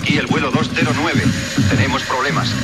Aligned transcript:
Aquí 0.00 0.16
el 0.16 0.26
vuelo 0.28 0.50
209. 0.50 1.22
Tenemos 1.68 2.02
problemas. 2.04 2.54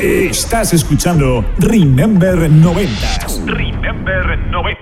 Estás 0.00 0.72
escuchando 0.72 1.44
Remember 1.58 2.50
90s 2.50 3.44
Remember 3.44 4.38
90. 4.38 4.80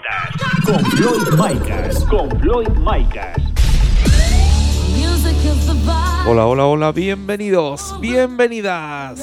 con 0.64 0.84
Floyd 0.92 1.28
Micas. 1.32 2.04
Con 2.04 2.30
Floyd 2.40 2.68
Micas. 2.68 3.36
Hola, 6.26 6.46
hola, 6.46 6.66
hola, 6.66 6.92
bienvenidos, 6.92 7.98
bienvenidas. 8.00 9.18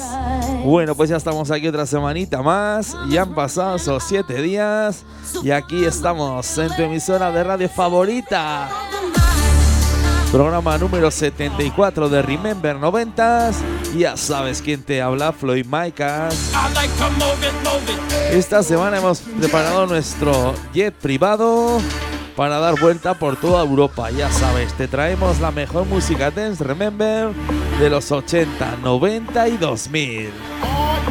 Bueno, 0.64 0.94
pues 0.94 1.08
ya 1.08 1.16
estamos 1.16 1.50
aquí 1.50 1.66
otra 1.68 1.86
semanita 1.86 2.42
más. 2.42 2.94
Ya 3.08 3.22
han 3.22 3.34
pasado 3.34 3.76
esos 3.76 4.04
siete 4.04 4.42
días. 4.42 5.06
Y 5.42 5.50
aquí 5.50 5.84
estamos 5.84 6.58
en 6.58 6.76
tu 6.76 6.82
emisora 6.82 7.32
de 7.32 7.42
radio 7.42 7.68
favorita. 7.70 8.68
Programa 10.36 10.76
número 10.76 11.10
74 11.10 12.10
de 12.10 12.20
Remember 12.20 12.76
90s. 12.76 13.54
Ya 13.96 14.18
sabes 14.18 14.60
quién 14.60 14.82
te 14.82 15.00
habla, 15.00 15.32
Floyd 15.32 15.64
Micas. 15.64 16.52
Esta 18.30 18.62
semana 18.62 18.98
hemos 18.98 19.20
preparado 19.20 19.86
nuestro 19.86 20.52
jet 20.74 20.92
privado 20.92 21.80
para 22.36 22.58
dar 22.58 22.78
vuelta 22.78 23.14
por 23.14 23.36
toda 23.36 23.62
Europa. 23.62 24.10
Ya 24.10 24.30
sabes, 24.30 24.74
te 24.74 24.86
traemos 24.86 25.40
la 25.40 25.52
mejor 25.52 25.86
música 25.86 26.30
dance, 26.30 26.62
remember, 26.62 27.30
de 27.80 27.88
los 27.88 28.12
80, 28.12 28.76
90 28.82 29.48
y 29.48 29.56
2000. 29.56 30.30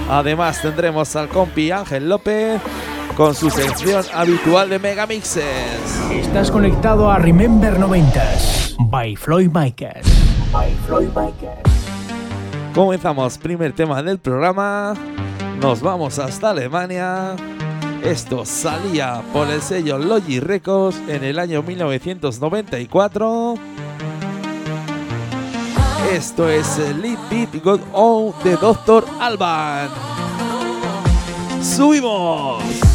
Además 0.07 0.61
tendremos 0.61 1.15
al 1.15 1.29
compi 1.29 1.71
Ángel 1.71 2.09
López 2.09 2.61
con 3.15 3.33
su 3.33 3.49
sección 3.49 4.03
habitual 4.13 4.69
de 4.69 4.77
megamixes. 4.79 6.01
Estás 6.11 6.51
conectado 6.51 7.09
a 7.09 7.17
Remember 7.17 7.77
90s 7.79 8.75
by 8.89 9.15
Floyd 9.15 9.49
Micas. 9.53 10.05
By 10.51 10.75
Floyd 10.85 11.07
Micas. 11.07 11.59
Comenzamos, 12.73 13.37
primer 13.37 13.71
tema 13.73 14.03
del 14.03 14.19
programa. 14.19 14.93
Nos 15.61 15.81
vamos 15.81 16.19
hasta 16.19 16.49
Alemania. 16.49 17.35
Esto 18.03 18.45
salía 18.45 19.21
por 19.31 19.49
el 19.49 19.61
sello 19.61 19.97
Logi 19.97 20.41
Records 20.41 21.01
en 21.07 21.23
el 21.23 21.39
año 21.39 21.63
1994. 21.63 23.55
Esto 26.11 26.49
es 26.49 26.77
el 26.77 27.01
Lead 27.01 27.19
Beat 27.29 27.63
God 27.63 27.79
On 27.93 28.33
de 28.43 28.57
Dr. 28.57 29.05
Alban. 29.19 29.87
¡Subimos! 31.61 32.94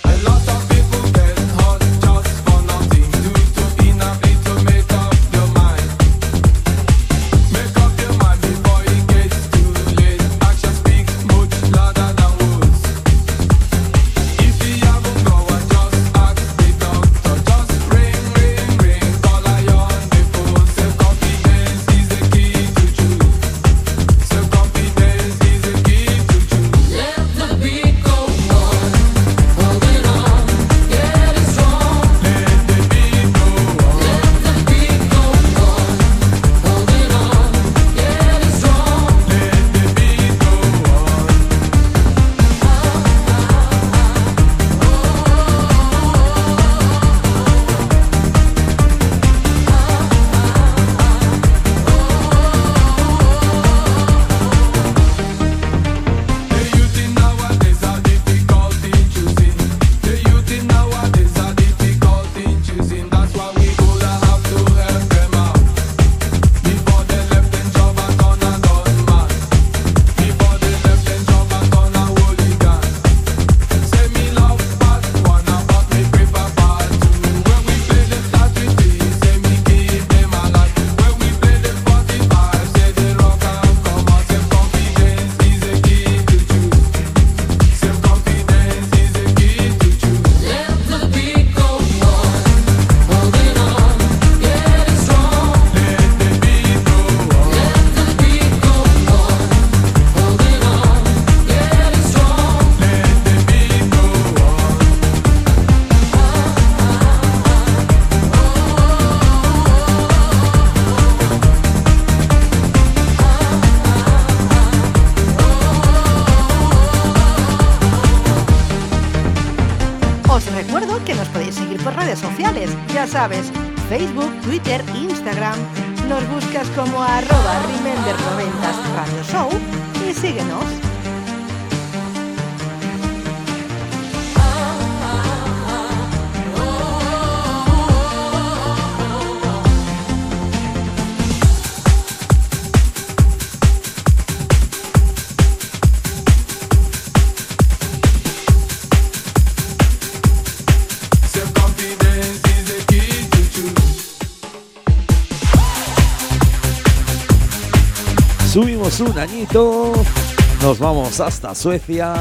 Nos 159.53 160.79
vamos 160.79 161.19
hasta 161.19 161.53
Suecia, 161.53 162.13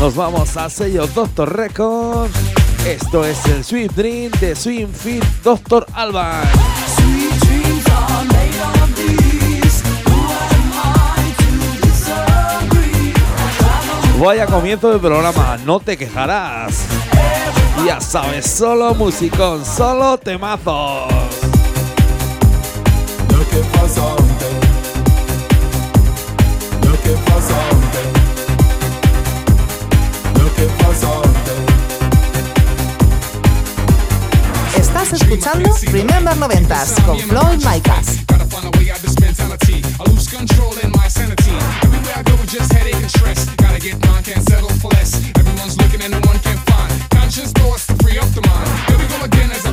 nos 0.00 0.14
vamos 0.14 0.56
al 0.56 0.70
sello 0.70 1.06
Doctor 1.08 1.54
Record. 1.54 2.30
Esto 2.86 3.26
es 3.26 3.44
el 3.44 3.62
Sweet 3.62 3.92
Dream 3.92 4.32
de 4.40 4.56
Swing 4.56 4.86
Fit 4.86 5.22
Doctor 5.44 5.84
Alban. 5.92 6.48
Vaya 14.18 14.46
comienzo 14.46 14.90
del 14.90 15.00
programa, 15.00 15.58
no 15.66 15.78
te 15.78 15.98
quejarás. 15.98 16.84
Ya 17.84 18.00
sabes, 18.00 18.46
solo 18.46 18.94
musicón, 18.94 19.62
solo 19.64 20.16
temazos. 20.16 21.10
Get 43.80 43.98
mine, 44.06 44.22
can't 44.22 44.46
settle 44.46 44.68
for 44.68 44.88
less. 44.90 45.16
Everyone's 45.38 45.78
looking 45.78 46.02
and 46.02 46.12
no 46.12 46.20
one 46.28 46.38
can 46.40 46.58
find. 46.68 47.10
Conscious 47.10 47.50
to 47.86 47.94
free 48.04 48.18
up 48.18 48.28
the 48.34 48.42
mind. 48.46 48.68
Here 48.88 48.98
we 48.98 49.06
go 49.08 49.24
again 49.24 49.50
as 49.52 49.69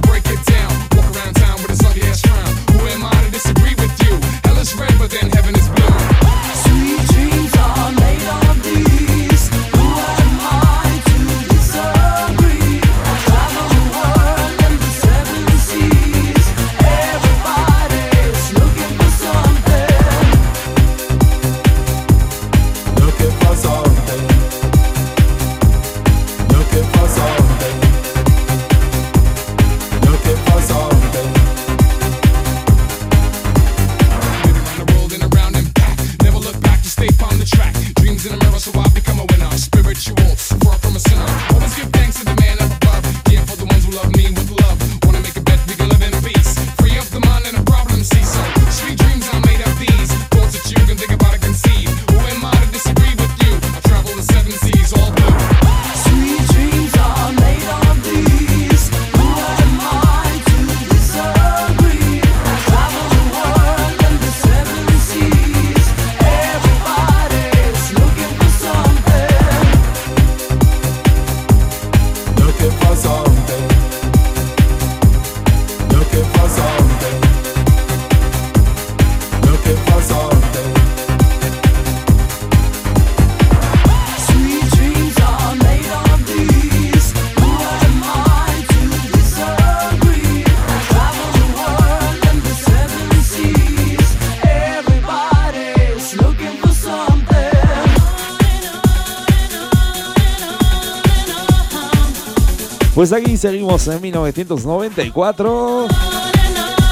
Pues 102.97 103.13
aquí 103.13 103.37
seguimos 103.37 103.87
en 103.89 104.01
1994. 104.01 105.87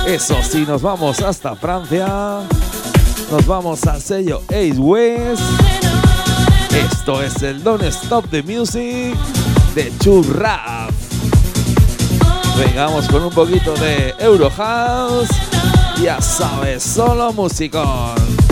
Eso 0.06 0.38
sí, 0.48 0.63
nos 0.68 0.84
vamos 0.84 1.19
hasta 1.19 1.56
Francia. 1.56 2.42
Nos 3.31 3.48
vamos 3.48 3.84
al 3.88 4.00
sello 4.00 4.44
Ace 4.50 4.78
West. 4.78 5.42
Esto 6.75 7.24
es 7.24 7.42
el 7.42 7.63
Don't 7.63 7.81
Stop 7.86 8.30
the 8.30 8.44
Music 8.44 9.16
de 9.74 9.92
Churraf. 9.98 10.92
Vengamos 12.60 13.07
con 13.07 13.24
un 13.24 13.34
poquito 13.34 13.74
de 13.74 14.13
Eurohouse. 14.19 15.31
Ya 16.04 16.22
sabes, 16.22 16.84
solo 16.84 17.34
musicón. 17.34 18.44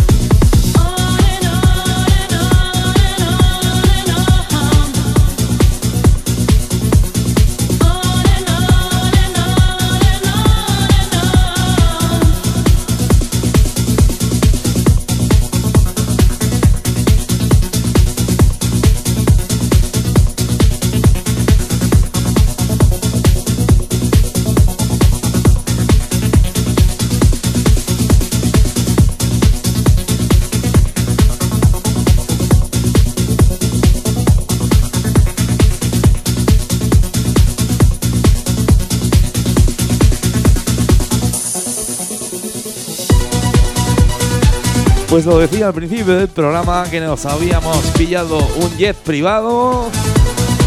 Pues 45.14 45.28
lo 45.28 45.38
decía 45.38 45.68
al 45.68 45.76
principio 45.76 46.16
del 46.16 46.28
programa 46.28 46.86
que 46.90 47.00
nos 47.00 47.28
habíamos 47.28 47.78
pillado 47.96 48.40
un 48.40 48.78
jet 48.78 48.98
privado. 48.98 49.92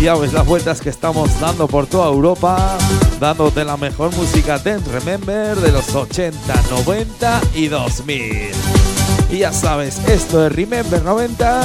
Ya 0.00 0.14
ves 0.14 0.32
las 0.32 0.46
vueltas 0.46 0.80
que 0.80 0.88
estamos 0.88 1.40
dando 1.40 1.66
por 1.66 1.88
toda 1.88 2.06
Europa, 2.06 2.78
dándote 3.18 3.64
la 3.64 3.76
mejor 3.76 4.14
música 4.14 4.56
Dance 4.60 4.88
Remember 4.92 5.56
de 5.56 5.72
los 5.72 5.92
80, 5.92 6.62
90 6.70 7.40
y 7.56 7.66
2000. 7.66 8.52
Y 9.32 9.38
ya 9.38 9.52
sabes, 9.52 9.98
esto 10.06 10.46
es 10.46 10.52
Remember 10.52 11.02
90 11.02 11.62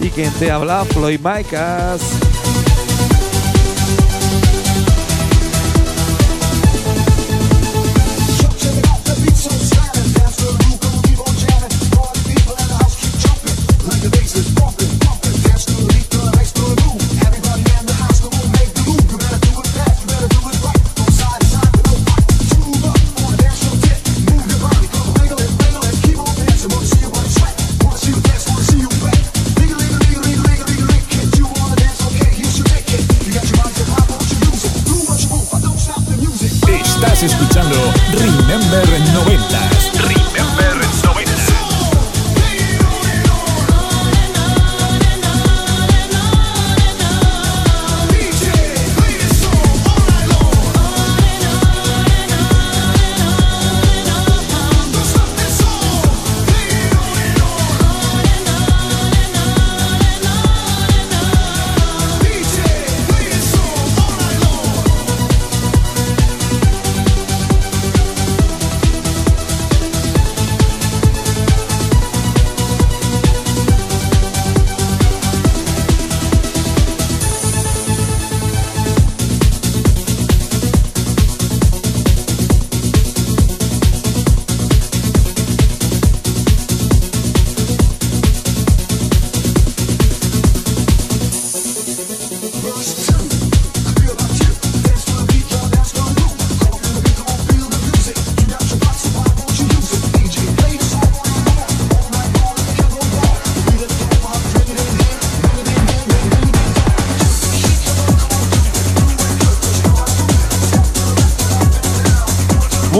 y 0.00 0.10
quien 0.10 0.30
te 0.34 0.50
habla 0.50 0.84
Floyd 0.84 1.20
Micas. 1.20 2.02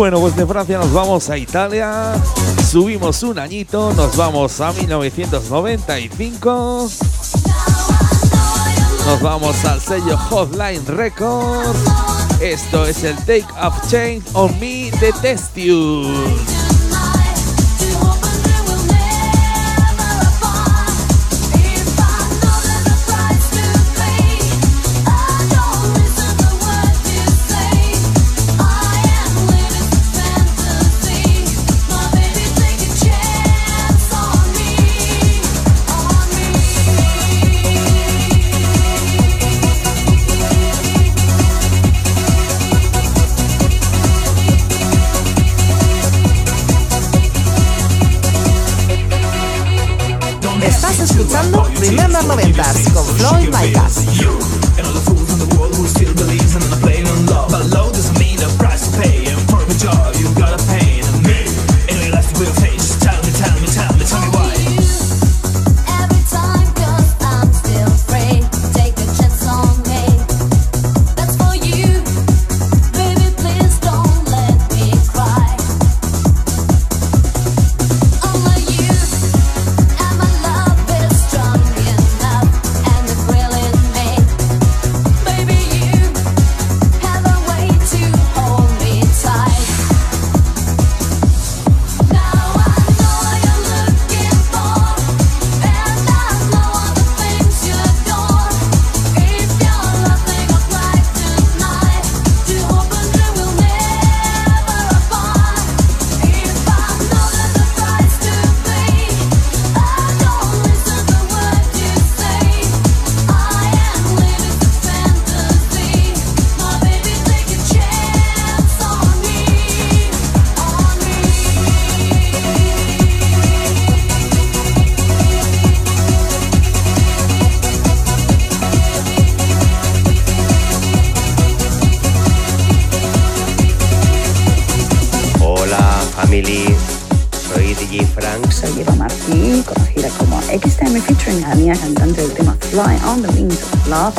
Bueno, 0.01 0.19
pues 0.19 0.35
de 0.35 0.47
Francia 0.47 0.79
nos 0.79 0.95
vamos 0.95 1.29
a 1.29 1.37
Italia, 1.37 2.15
subimos 2.71 3.23
un 3.23 3.39
añito, 3.39 3.93
nos 3.93 4.17
vamos 4.17 4.59
a 4.63 4.73
1995, 4.73 6.91
nos 9.05 9.21
vamos 9.21 9.63
al 9.67 9.79
sello 9.79 10.17
Hotline 10.17 10.87
Records, 10.87 11.79
esto 12.41 12.87
es 12.87 13.05
el 13.05 13.15
Take 13.19 13.45
of 13.61 13.75
Change 13.91 14.23
on 14.33 14.59
Me 14.59 14.91
de 14.91 15.13
Testius. 15.21 16.50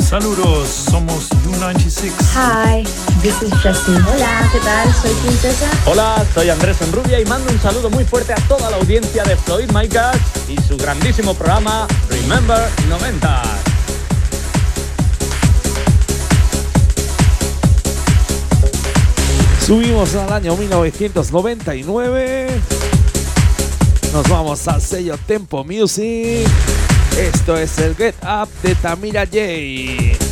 Saludos, 0.02 0.68
somos 0.68 1.30
U96. 1.30 2.12
Hi, 2.34 2.84
this 3.22 3.42
is 3.42 3.52
Justin. 3.62 3.96
Hola, 4.06 4.48
¿qué 4.52 4.60
tal? 4.60 4.94
Soy 4.94 5.10
Princesa. 5.22 5.68
Hola, 5.86 6.24
soy 6.32 6.50
Andrés 6.50 6.80
Enrubia 6.82 7.18
y 7.18 7.24
mando 7.24 7.50
un 7.50 7.60
saludo 7.60 7.90
muy 7.90 8.04
fuerte 8.04 8.32
a 8.32 8.36
toda 8.46 8.70
la 8.70 8.76
audiencia 8.76 9.24
de 9.24 9.36
Floyd 9.36 9.70
Micas 9.72 10.16
y 10.48 10.56
su 10.62 10.76
grandísimo 10.76 11.34
programa 11.34 11.88
Remember 12.08 12.68
90. 12.88 13.71
Subimos 19.72 20.14
al 20.16 20.30
año 20.30 20.54
1999. 20.54 22.60
Nos 24.12 24.28
vamos 24.28 24.68
al 24.68 24.82
sello 24.82 25.16
Tempo 25.26 25.64
Music. 25.64 26.46
Esto 27.18 27.56
es 27.56 27.78
el 27.78 27.96
Get 27.96 28.16
Up 28.22 28.50
de 28.62 28.74
Tamira 28.74 29.24
J. 29.24 30.31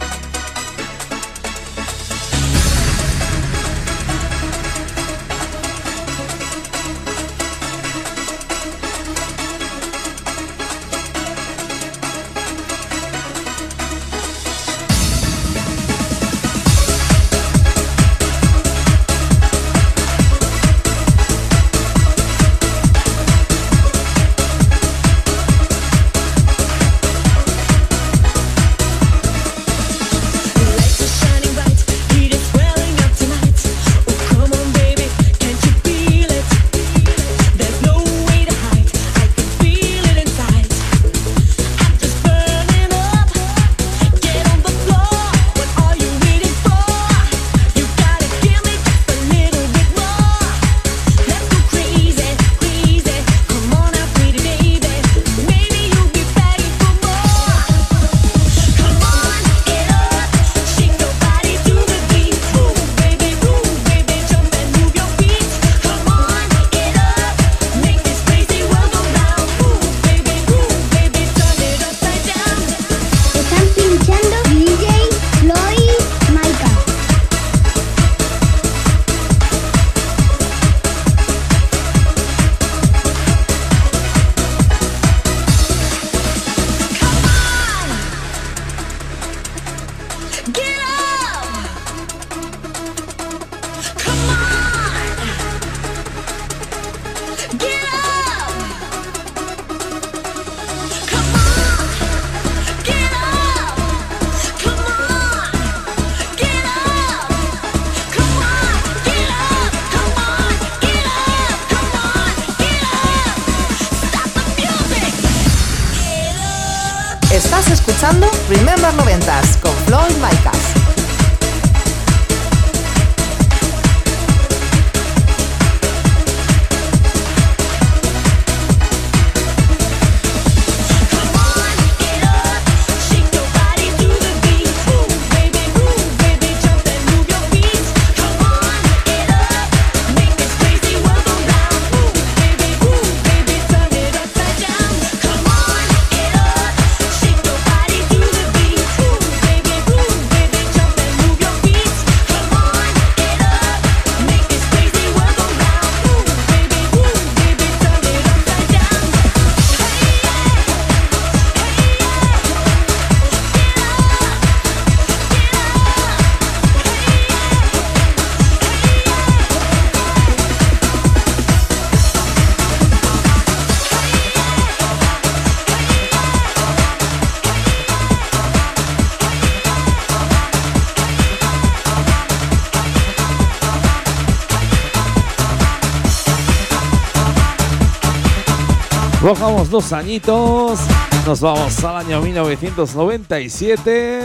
Bajamos 189.31 189.69
dos 189.69 189.93
añitos, 189.93 190.81
nos 191.25 191.39
vamos 191.39 191.81
al 191.85 192.05
año 192.05 192.21
1997, 192.21 194.23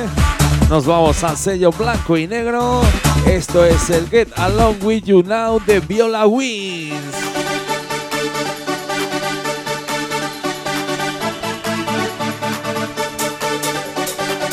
nos 0.68 0.84
vamos 0.84 1.22
al 1.22 1.36
sello 1.36 1.70
blanco 1.70 2.16
y 2.16 2.26
negro. 2.26 2.80
Esto 3.24 3.64
es 3.64 3.88
el 3.90 4.08
Get 4.08 4.36
Along 4.36 4.82
With 4.82 5.04
You 5.04 5.22
Now 5.22 5.62
de 5.64 5.78
Viola 5.78 6.26
Wins. 6.26 6.96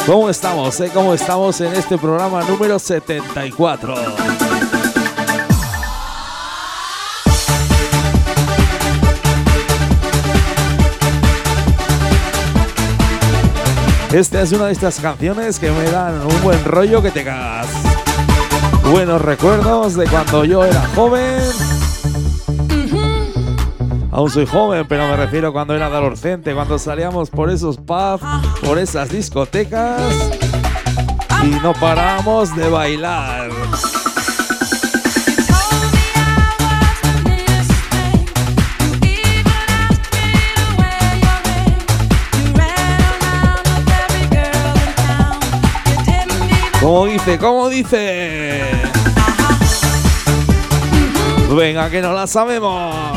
¿Cómo 0.05 0.29
estamos? 0.29 0.79
Eh? 0.81 0.91
¿Cómo 0.93 1.15
estamos 1.15 1.59
en 1.61 1.73
este 1.73 1.97
programa 1.97 2.43
número 2.43 2.77
74? 2.77 3.95
Esta 14.13 14.43
es 14.43 14.51
una 14.51 14.67
de 14.67 14.73
estas 14.73 14.99
canciones 14.99 15.57
que 15.57 15.71
me 15.71 15.89
dan 15.89 16.21
un 16.21 16.43
buen 16.43 16.63
rollo 16.65 17.01
que 17.01 17.09
te 17.09 17.23
cagas. 17.23 17.67
Buenos 18.91 19.19
recuerdos 19.19 19.95
de 19.95 20.05
cuando 20.05 20.45
yo 20.45 20.63
era 20.63 20.85
joven. 20.93 21.41
Aún 24.11 24.29
soy 24.29 24.45
joven, 24.45 24.85
pero 24.87 25.07
me 25.07 25.17
refiero 25.17 25.51
cuando 25.51 25.75
era 25.75 25.87
adolescente, 25.87 26.53
cuando 26.53 26.77
salíamos 26.77 27.31
por 27.31 27.49
esos 27.49 27.77
pubs, 27.77 28.21
por 28.63 28.77
esas 28.77 29.09
discotecas 29.09 29.99
y 31.43 31.49
no 31.63 31.73
parábamos 31.73 32.55
de 32.55 32.69
bailar. 32.69 33.49
¿Cómo 46.83 47.05
dice? 47.05 47.37
¿Cómo 47.37 47.69
dice? 47.69 48.61
Venga, 51.55 51.89
que 51.89 52.01
no 52.01 52.11
la 52.11 52.27
sabemos. 52.27 53.15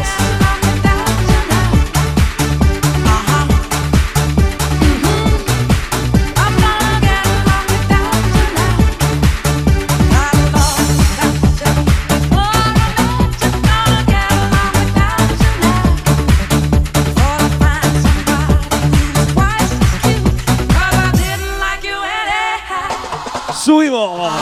Subimos. 23.67 24.33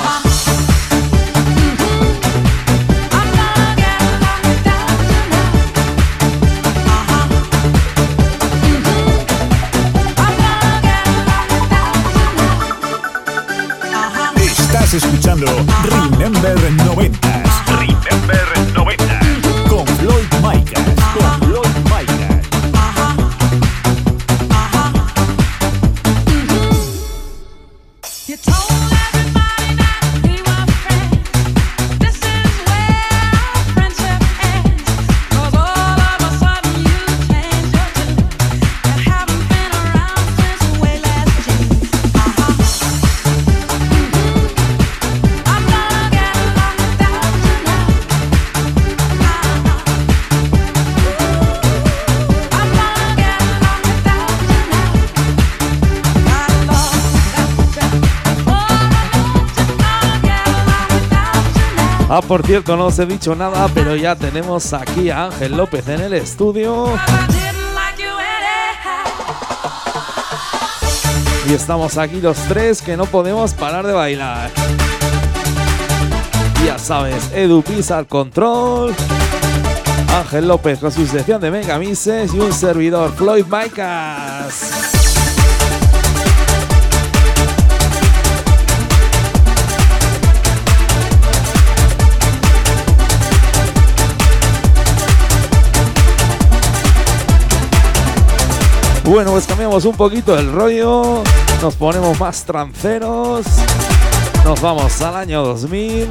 Estás 14.59 14.93
escuchando 14.93 15.47
Remember 15.85 16.59
90s. 16.85 17.34
Ah, 62.17 62.23
por 62.23 62.47
cierto, 62.47 62.77
no 62.77 62.87
os 62.87 62.99
he 63.01 63.07
dicho 63.07 63.35
nada, 63.35 63.67
pero 63.75 63.97
ya 63.97 64.15
tenemos 64.15 64.73
aquí 64.73 65.11
a 65.11 65.25
Ángel 65.25 65.57
López 65.57 65.89
en 65.89 66.01
el 66.01 66.13
estudio. 66.13 66.87
Y 71.49 71.53
estamos 71.53 71.99
aquí 71.99 72.21
los 72.21 72.37
tres 72.47 72.81
que 72.83 72.97
no 72.97 73.07
podemos 73.07 73.53
parar 73.55 73.85
de 73.85 73.95
bailar. 73.95 74.53
Ya 76.65 76.79
sabes, 76.79 77.33
Edu 77.35 77.63
Pisa 77.63 77.99
al 77.99 78.07
control. 78.07 78.95
Ángel 80.17 80.47
López 80.47 80.79
con 80.79 80.93
su 80.93 81.05
sección 81.09 81.41
de 81.41 81.51
Mega 81.51 81.81
Mises 81.81 82.33
y 82.33 82.39
un 82.39 82.53
servidor, 82.53 83.13
Floyd 83.17 83.47
Micas. 83.47 85.14
Bueno, 99.05 99.33
pues 99.33 99.47
cambiamos 99.47 99.85
un 99.85 99.95
poquito 99.95 100.37
el 100.37 100.51
rollo, 100.51 101.23
nos 101.61 101.75
ponemos 101.75 102.19
más 102.19 102.43
tranceros, 102.45 103.45
nos 104.45 104.61
vamos 104.63 105.01
al 105.03 105.15
año 105.15 105.45
2000, 105.45 106.09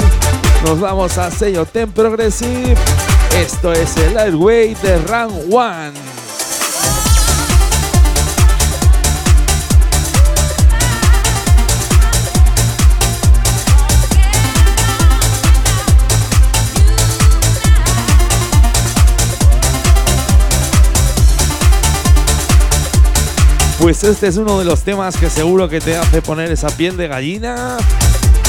nos 0.64 0.80
vamos 0.80 1.18
a 1.18 1.32
sello 1.32 1.66
Ten 1.66 1.92
Progressive, 1.92 2.76
esto 3.36 3.74
es 3.74 3.98
el 3.98 4.14
Lightweight 4.14 4.78
de 4.80 4.98
Run 5.00 5.52
One. 5.52 6.13
Pues 23.84 24.02
este 24.06 24.28
es 24.28 24.38
uno 24.38 24.58
de 24.60 24.64
los 24.64 24.84
temas 24.84 25.18
que 25.18 25.30
seguro 25.30 25.68
que 25.68 25.82
te 25.82 25.98
hace 25.98 26.22
poner 26.22 26.50
esa 26.50 26.70
piel 26.70 26.96
de 26.96 27.10
gallina 27.10 27.76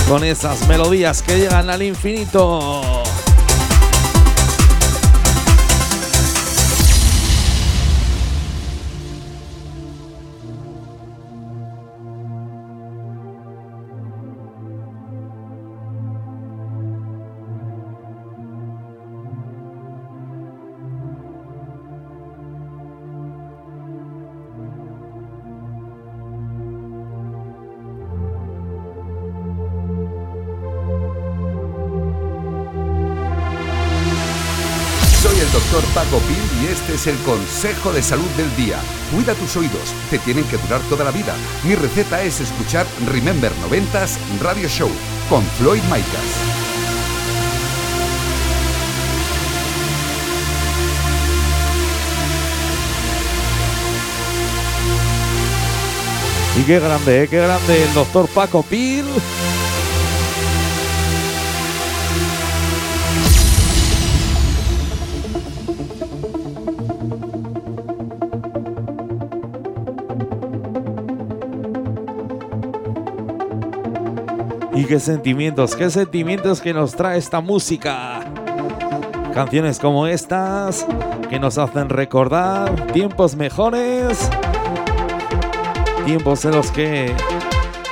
con 0.08 0.22
esas 0.22 0.68
melodías 0.68 1.22
que 1.22 1.36
llegan 1.36 1.70
al 1.70 1.82
infinito. 1.82 3.03
Es 37.04 37.06
el 37.08 37.18
consejo 37.24 37.92
de 37.92 38.02
salud 38.02 38.28
del 38.36 38.54
día. 38.56 38.78
Cuida 39.12 39.34
tus 39.34 39.56
oídos, 39.56 39.92
te 40.10 40.18
tienen 40.18 40.44
que 40.44 40.56
durar 40.56 40.80
toda 40.88 41.04
la 41.04 41.10
vida. 41.10 41.34
Mi 41.64 41.74
receta 41.74 42.22
es 42.22 42.40
escuchar 42.40 42.86
Remember 43.06 43.52
90s 43.70 44.16
Radio 44.40 44.68
Show 44.68 44.90
con 45.28 45.42
Floyd 45.58 45.82
Micas. 45.84 46.04
Y 56.58 56.62
qué 56.62 56.80
grande, 56.80 57.24
¿eh? 57.24 57.28
qué 57.28 57.38
grande 57.38 57.84
el 57.84 57.94
doctor 57.94 58.28
Paco 58.28 58.62
Pil. 58.62 59.04
Y 74.84 74.86
qué 74.86 75.00
sentimientos, 75.00 75.74
qué 75.74 75.88
sentimientos 75.88 76.60
que 76.60 76.74
nos 76.74 76.94
trae 76.94 77.16
esta 77.16 77.40
música. 77.40 78.20
Canciones 79.32 79.78
como 79.78 80.06
estas 80.06 80.84
que 81.30 81.40
nos 81.40 81.56
hacen 81.56 81.88
recordar 81.88 82.92
tiempos 82.92 83.34
mejores, 83.34 84.28
tiempos 86.04 86.44
en 86.44 86.50
los 86.50 86.70
que 86.70 87.14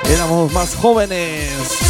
éramos 0.07 0.53
más 0.53 0.75
jóvenes. 0.75 1.82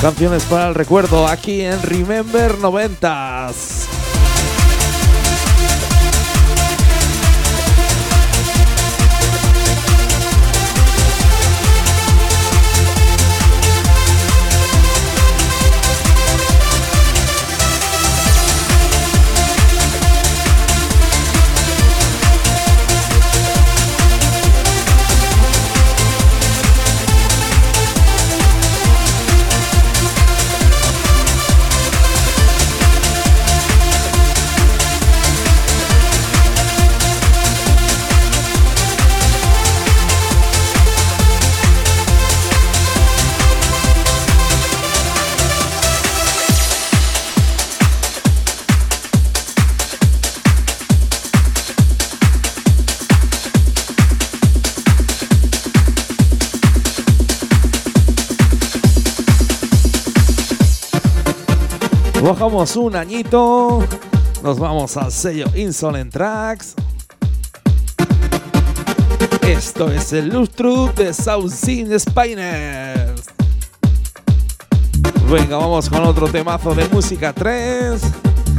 Canciones 0.00 0.44
para 0.44 0.68
el 0.68 0.76
recuerdo 0.76 1.26
aquí 1.26 1.62
en 1.62 1.82
Remember 1.82 2.52
90s. 2.58 3.77
Bajamos 62.48 62.76
un 62.76 62.96
añito. 62.96 63.84
Nos 64.42 64.58
vamos 64.58 64.96
al 64.96 65.12
sello 65.12 65.44
Insolent 65.54 66.10
Tracks. 66.10 66.74
Esto 69.46 69.92
es 69.92 70.14
el 70.14 70.30
Lustru 70.30 70.90
de 70.96 71.12
South 71.12 71.50
Spiners. 71.50 73.24
Venga, 75.30 75.58
vamos 75.58 75.90
con 75.90 76.02
otro 76.04 76.26
temazo 76.26 76.74
de 76.74 76.88
música 76.88 77.34
3. 77.34 78.00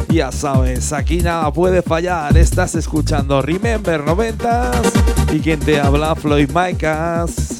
Ya 0.09 0.31
sabes, 0.31 0.93
aquí 0.93 1.23
nada 1.23 1.51
puede 1.51 1.81
fallar. 1.81 2.37
Estás 2.37 2.75
escuchando 2.75 3.41
Remember 3.41 4.05
90s 4.05 5.33
y 5.33 5.39
quien 5.39 5.59
te 5.61 5.79
habla 5.81 6.13
Floyd 6.13 6.51
Micas. 6.53 7.58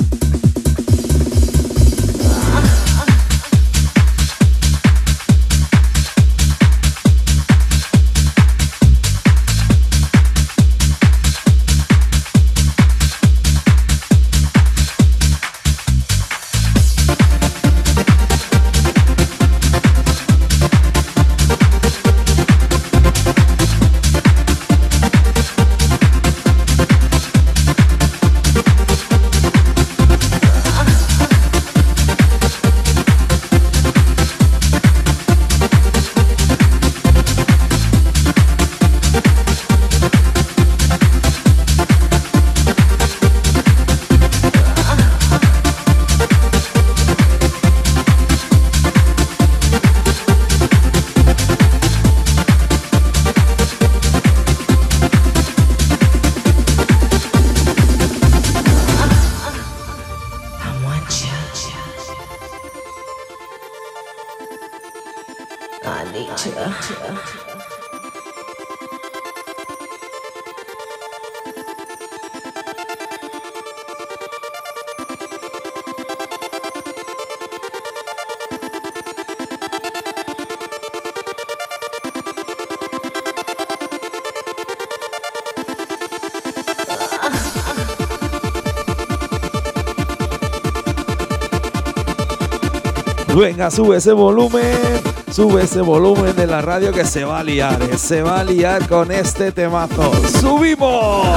Sube 93.67 93.97
ese 93.97 94.13
volumen, 94.13 94.63
sube 95.31 95.63
ese 95.63 95.81
volumen 95.81 96.33
de 96.35 96.47
la 96.47 96.61
radio 96.61 96.93
que 96.93 97.03
se 97.05 97.25
va 97.25 97.39
a 97.39 97.43
liar, 97.43 97.79
eh, 97.83 97.97
se 97.97 98.23
va 98.23 98.39
a 98.39 98.43
liar 98.43 98.87
con 98.87 99.11
este 99.11 99.51
temazo. 99.51 100.11
¡Subimos! 100.39 101.28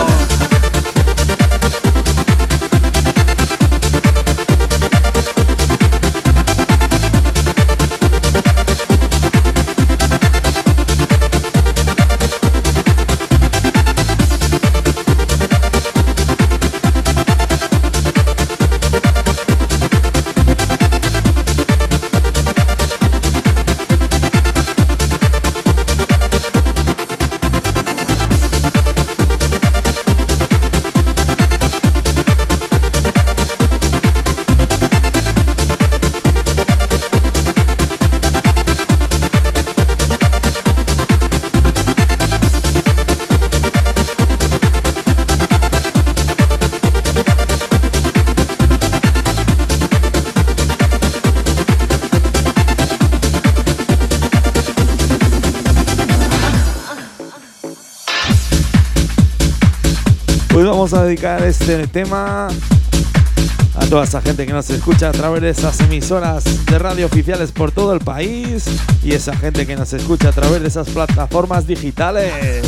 A 60.95 61.05
dedicar 61.05 61.43
este 61.43 61.87
tema 61.87 62.49
a 62.49 63.87
toda 63.87 64.05
esa 64.05 64.21
gente 64.21 64.47
que 64.47 64.53
nos 64.53 64.69
escucha 64.69 65.09
a 65.09 65.13
través 65.13 65.41
de 65.41 65.51
esas 65.51 65.81
emisoras 65.81 66.45
de 66.67 66.79
radio 66.79 67.07
oficiales 67.07 67.53
por 67.53 67.73
todo 67.73 67.95
el 67.95 68.01
país 68.01 68.67
y 69.03 69.13
esa 69.13 69.35
gente 69.37 69.67
que 69.67 69.77
nos 69.77 69.93
escucha 69.93 70.29
a 70.29 70.33
través 70.33 70.61
de 70.61 70.69
esas 70.69 70.89
plataformas 70.91 71.67
digitales. 71.67 72.65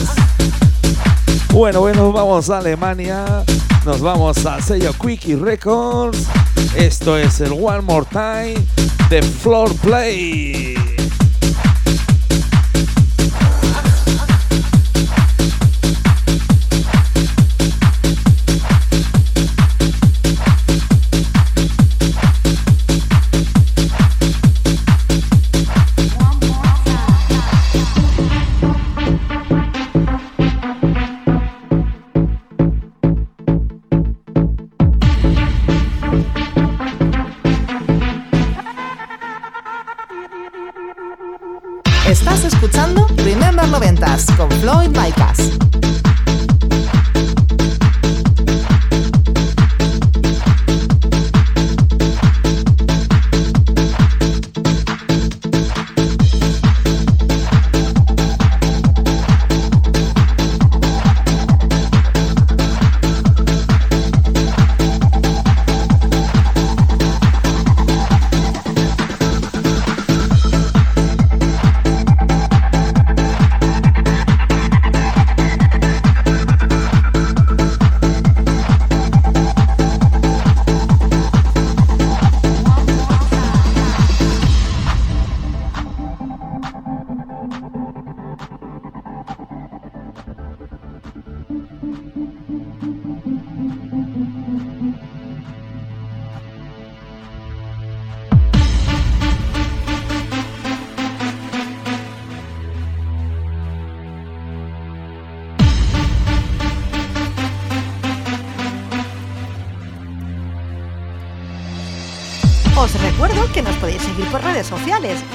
Bueno, 1.52 1.80
bueno, 1.80 2.12
vamos 2.12 2.48
a 2.50 2.58
Alemania, 2.58 3.44
nos 3.84 4.00
vamos 4.00 4.44
al 4.46 4.62
sello 4.62 4.92
Quickie 4.94 5.37
Records. 5.37 6.26
Esto 6.76 7.18
es 7.18 7.40
el 7.40 7.52
One 7.52 7.82
More 7.82 8.06
Time 8.10 8.54
de 9.10 9.22
Floor 9.22 9.74
Play. 9.76 10.76
Estás 42.08 42.44
escuchando 42.44 43.06
Remember 43.16 43.64
90s 43.64 44.36
con 44.36 44.50
Floyd 44.60 44.88
Micas. 44.88 45.52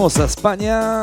Volvemos 0.00 0.18
a 0.18 0.24
España. 0.24 1.02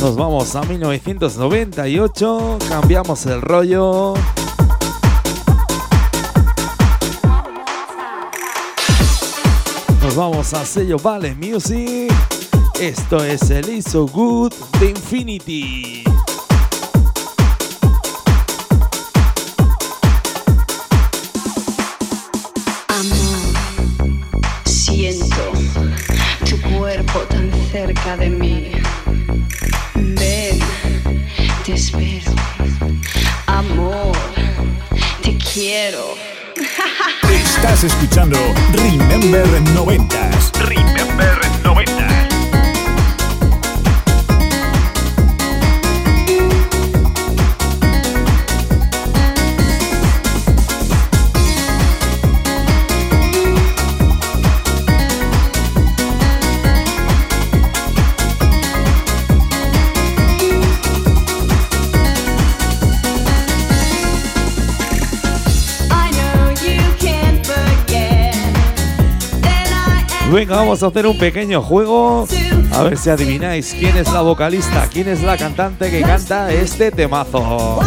Nos 0.00 0.14
vamos 0.14 0.54
a 0.54 0.62
1998. 0.62 2.58
Cambiamos 2.68 3.26
el 3.26 3.42
rollo. 3.42 4.14
Nos 10.00 10.14
vamos 10.14 10.54
a 10.54 10.64
sello 10.64 10.96
Vale 10.98 11.34
Music. 11.34 12.14
Esto 12.80 13.24
es 13.24 13.50
el 13.50 13.68
Is 13.68 13.86
So 13.86 14.06
Good 14.06 14.52
de 14.78 14.90
Infinity. 14.90 16.11
Cerca 28.02 28.16
de 28.16 28.30
mí. 28.30 28.72
Ven, 29.94 30.58
te 31.64 31.74
espero. 31.74 32.32
Amor, 33.46 34.12
te 35.22 35.36
quiero. 35.36 36.14
Estás 37.32 37.84
escuchando 37.84 38.38
Remember 38.72 39.46
Venga, 70.32 70.56
vamos 70.56 70.82
a 70.82 70.86
hacer 70.86 71.06
un 71.06 71.18
pequeño 71.18 71.60
juego. 71.60 72.26
A 72.72 72.82
ver 72.84 72.96
si 72.96 73.10
adivináis 73.10 73.74
quién 73.78 73.94
es 73.98 74.10
la 74.10 74.22
vocalista, 74.22 74.88
quién 74.90 75.08
es 75.10 75.22
la 75.22 75.36
cantante 75.36 75.90
que 75.90 76.00
canta 76.00 76.50
este 76.50 76.90
temazo. 76.90 77.80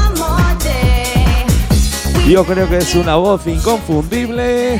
Yo 2.27 2.45
creo 2.45 2.69
que 2.69 2.77
es 2.77 2.93
una 2.93 3.15
voz 3.15 3.47
inconfundible 3.47 4.79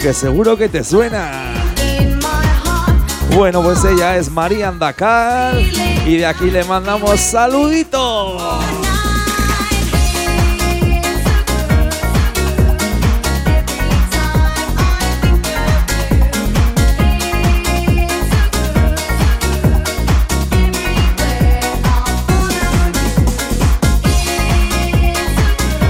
que 0.00 0.14
seguro 0.14 0.56
que 0.56 0.70
te 0.70 0.82
suena. 0.82 1.52
Bueno, 3.34 3.62
pues 3.62 3.84
ella 3.84 4.16
es 4.16 4.30
María 4.30 4.68
Andacal 4.68 5.60
y 6.06 6.16
de 6.16 6.24
aquí 6.24 6.50
le 6.50 6.64
mandamos 6.64 7.20
saluditos. 7.20 8.42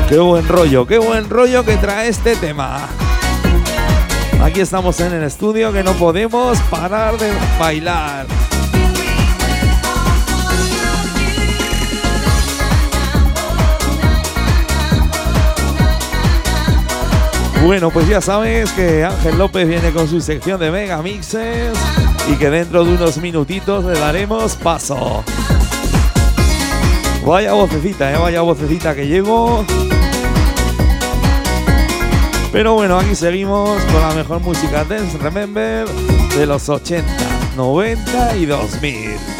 Qué 0.08 0.20
buen 0.20 0.46
rollo, 0.46 0.86
qué 0.86 0.98
buen 0.98 1.28
rollo 1.28 1.64
que 1.64 1.76
trae 1.76 2.08
este 2.08 2.36
tema. 2.36 2.88
Aquí 4.40 4.60
estamos 4.60 5.00
en 5.00 5.12
el 5.12 5.24
estudio 5.24 5.72
que 5.72 5.82
no 5.82 5.94
podemos 5.94 6.60
parar 6.70 7.18
de 7.18 7.32
bailar. 7.58 8.26
Bueno, 17.64 17.90
pues 17.90 18.06
ya 18.06 18.20
sabes 18.20 18.70
que 18.70 19.04
Ángel 19.04 19.36
López 19.36 19.66
viene 19.66 19.90
con 19.90 20.06
su 20.06 20.20
sección 20.20 20.60
de 20.60 20.70
Mega 20.70 21.02
Mixes 21.02 21.76
y 22.30 22.36
que 22.36 22.48
dentro 22.48 22.84
de 22.84 22.92
unos 22.92 23.16
minutitos 23.16 23.84
le 23.84 23.98
daremos 23.98 24.54
paso. 24.54 25.24
Vaya 27.26 27.54
vocecita, 27.54 28.12
eh, 28.12 28.16
vaya 28.16 28.40
vocecita 28.42 28.94
que 28.94 29.08
llego. 29.08 29.64
Pero 32.56 32.72
bueno, 32.72 32.98
aquí 32.98 33.14
seguimos 33.14 33.78
con 33.92 34.00
la 34.00 34.14
mejor 34.14 34.40
música 34.40 34.82
Dance 34.82 35.18
Remember 35.18 35.86
de 35.86 36.46
los 36.46 36.70
80, 36.70 37.06
90 37.54 38.36
y 38.38 38.46
2000. 38.46 39.35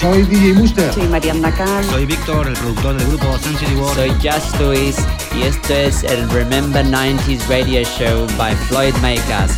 Soy 0.00 0.24
DJ 0.24 0.52
Muster. 0.52 0.92
Soy 0.92 1.08
Mariana 1.08 1.50
Cal. 1.54 1.82
Soy 1.84 2.04
Víctor, 2.04 2.46
el 2.46 2.52
productor 2.52 2.96
del 2.98 3.08
grupo 3.08 3.38
City 3.38 3.74
World. 3.76 3.94
Soy 3.94 4.10
Just 4.22 4.60
Luis 4.60 4.96
y 5.34 5.42
esto 5.44 5.72
es 5.72 6.04
el 6.04 6.28
Remember 6.30 6.84
90s 6.84 7.48
Radio 7.48 7.82
Show 7.82 8.26
by 8.36 8.54
Floyd 8.68 8.94
Makers. 8.96 9.56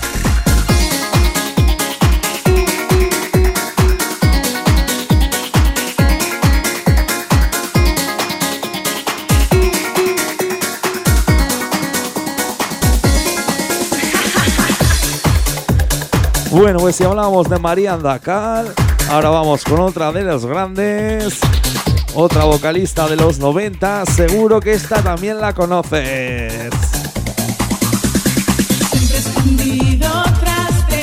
Bueno, 16.53 16.79
pues 16.79 16.97
si 16.97 17.05
hablamos 17.05 17.49
de 17.51 17.59
María 17.59 17.95
Andacal, 17.95 18.73
ahora 19.09 19.31
vamos 19.31 19.65
con 19.65 19.81
otra 19.81 20.13
de 20.13 20.23
los 20.23 20.47
grandes. 20.47 21.39
Otra 22.15 22.45
vocalista 22.45 23.07
de 23.07 23.17
los 23.17 23.39
90, 23.39 24.07
seguro 24.07 24.61
que 24.61 24.73
esta 24.73 25.03
también 25.03 25.41
la 25.41 25.53
conoces. 25.53 26.71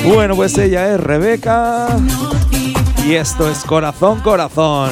Bueno, 0.04 0.36
pues 0.36 0.56
ella 0.58 0.94
es 0.94 1.00
Rebeca. 1.00 1.88
Y 3.06 3.14
esto 3.14 3.48
es 3.48 3.58
Corazón, 3.64 4.20
Corazón. 4.20 4.90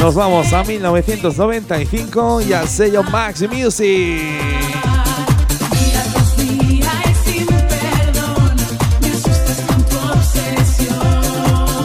Nos 0.00 0.14
vamos 0.14 0.52
a 0.52 0.62
1995 0.62 2.42
y 2.42 2.52
al 2.52 2.68
sello 2.68 3.02
Max 3.02 3.44
Music. 3.50 4.45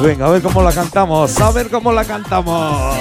Venga, 0.01 0.25
a 0.25 0.29
ver 0.29 0.41
cómo 0.41 0.63
la 0.63 0.71
cantamos, 0.71 1.39
a 1.39 1.51
ver 1.51 1.69
cómo 1.69 1.91
la 1.91 2.03
cantamos. 2.03 2.97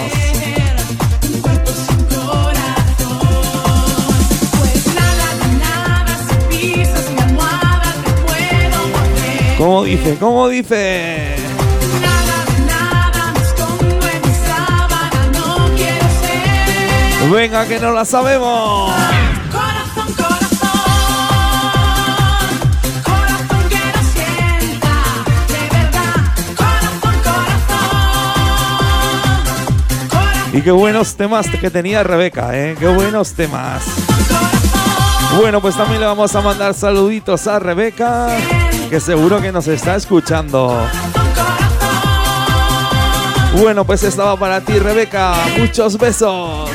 ¿Cómo 9.56 9.84
dice? 9.84 10.16
¿Cómo 10.18 10.48
dice? 10.48 11.36
Venga, 17.32 17.66
que 17.66 17.78
no 17.78 17.92
la 17.92 18.04
sabemos. 18.04 18.92
Y 30.52 30.62
qué 30.62 30.72
buenos 30.72 31.14
temas 31.14 31.46
que 31.48 31.70
tenía 31.70 32.02
Rebeca, 32.02 32.56
¿eh? 32.58 32.74
Qué 32.78 32.88
buenos 32.88 33.34
temas. 33.34 33.84
Bueno, 35.38 35.60
pues 35.60 35.76
también 35.76 36.00
le 36.00 36.06
vamos 36.06 36.34
a 36.34 36.40
mandar 36.40 36.74
saluditos 36.74 37.46
a 37.46 37.60
Rebeca, 37.60 38.36
que 38.88 38.98
seguro 38.98 39.40
que 39.40 39.52
nos 39.52 39.68
está 39.68 39.94
escuchando. 39.94 40.76
Bueno, 43.60 43.84
pues 43.84 44.02
estaba 44.02 44.36
para 44.36 44.60
ti, 44.60 44.78
Rebeca. 44.78 45.34
Muchos 45.56 45.96
besos. 45.96 46.68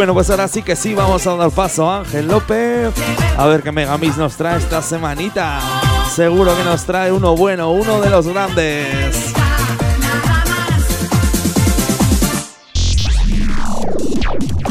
Bueno, 0.00 0.14
pues 0.14 0.30
ahora 0.30 0.48
sí 0.48 0.62
que 0.62 0.76
sí, 0.76 0.94
vamos 0.94 1.26
a 1.26 1.36
dar 1.36 1.50
paso 1.50 1.90
a 1.90 1.98
Ángel 1.98 2.26
López. 2.26 2.90
A 3.36 3.44
ver 3.44 3.62
qué 3.62 3.70
Megamix 3.70 4.16
nos 4.16 4.34
trae 4.34 4.56
esta 4.56 4.80
semanita. 4.80 5.60
Seguro 6.14 6.56
que 6.56 6.64
nos 6.64 6.86
trae 6.86 7.12
uno 7.12 7.36
bueno, 7.36 7.70
uno 7.70 8.00
de 8.00 8.08
los 8.08 8.26
grandes. 8.26 9.34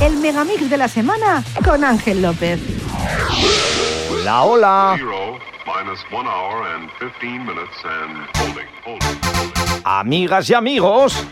El 0.02 0.18
megamix 0.18 0.68
de 0.68 0.78
la 0.78 0.88
semana 0.88 1.44
con 1.64 1.84
Ángel 1.84 2.24
López. 2.24 2.60
Hola, 4.12 4.44
hola. 4.46 4.98
Minus 4.98 6.00
one 6.12 6.28
hour 6.28 6.66
and 6.74 6.90
15 6.98 7.46
minutes 7.46 7.78
and 7.86 8.28
holding, 8.36 8.68
holding. 8.84 9.82
Amigas 9.84 10.50
y 10.50 10.56
amigos, 10.56 11.24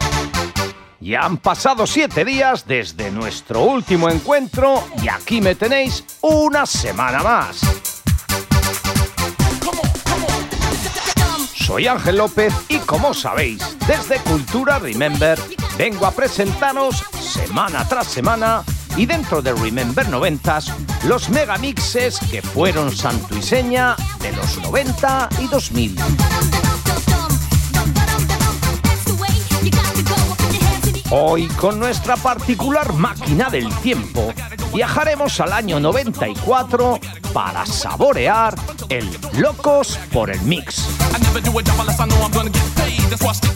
ya 1.08 1.22
han 1.22 1.38
pasado 1.38 1.88
siete 1.88 2.26
días 2.26 2.68
desde 2.68 3.12
nuestro 3.12 3.62
último 3.62 4.10
encuentro 4.10 4.84
y 5.02 5.08
aquí 5.08 5.40
me 5.40 5.56
tenéis 5.56 6.04
una 6.22 6.66
semana 6.66 7.24
más. 7.24 7.62
Soy 11.56 11.88
Ángel 11.88 12.18
López 12.18 12.54
y 12.68 12.80
como 12.80 13.14
sabéis, 13.14 13.78
desde 13.88 14.18
Cultura 14.20 14.80
Remember 14.80 15.40
vengo 15.78 16.06
a 16.06 16.12
presentaros 16.12 17.06
semana 17.22 17.88
tras 17.88 18.08
semana 18.08 18.64
y 18.98 19.06
dentro 19.06 19.42
de 19.42 19.54
Remember 19.54 20.06
90s 20.08 20.74
los 21.06 21.30
megamixes 21.30 22.20
que 22.30 22.42
fueron 22.42 22.92
santo 22.92 23.34
y 23.38 23.42
seña 23.42 23.96
de 24.20 24.34
los 24.34 24.58
90 24.58 25.30
y 25.40 25.48
2000. 25.48 25.96
Hoy, 31.10 31.48
con 31.48 31.80
nuestra 31.80 32.18
particular 32.18 32.92
máquina 32.92 33.50
del 33.50 33.74
tiempo, 33.76 34.34
viajaremos 34.74 35.40
al 35.40 35.54
año 35.54 35.80
94 35.80 37.00
para 37.34 37.66
saborear 37.66 38.56
el 38.90 39.10
Locos 39.34 40.00
por 40.12 40.30
el 40.30 40.42
Mix. 40.42 40.88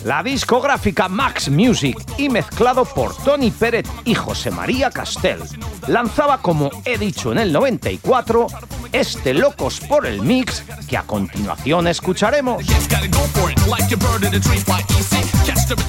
La 0.03 0.23
discográfica 0.23 1.07
Max 1.07 1.49
Music 1.49 1.97
y 2.17 2.29
mezclado 2.29 2.85
por 2.85 3.15
Tony 3.17 3.51
Pérez 3.51 3.85
y 4.05 4.15
José 4.15 4.51
María 4.51 4.89
Castel 4.89 5.39
lanzaba, 5.87 6.39
como 6.39 6.69
he 6.85 6.97
dicho 6.97 7.31
en 7.31 7.39
el 7.39 7.51
94, 7.51 8.47
este 8.91 9.33
Locos 9.33 9.79
por 9.81 10.05
el 10.05 10.21
Mix 10.21 10.63
que 10.87 10.97
a 10.97 11.03
continuación 11.03 11.87
escucharemos. 11.87 12.63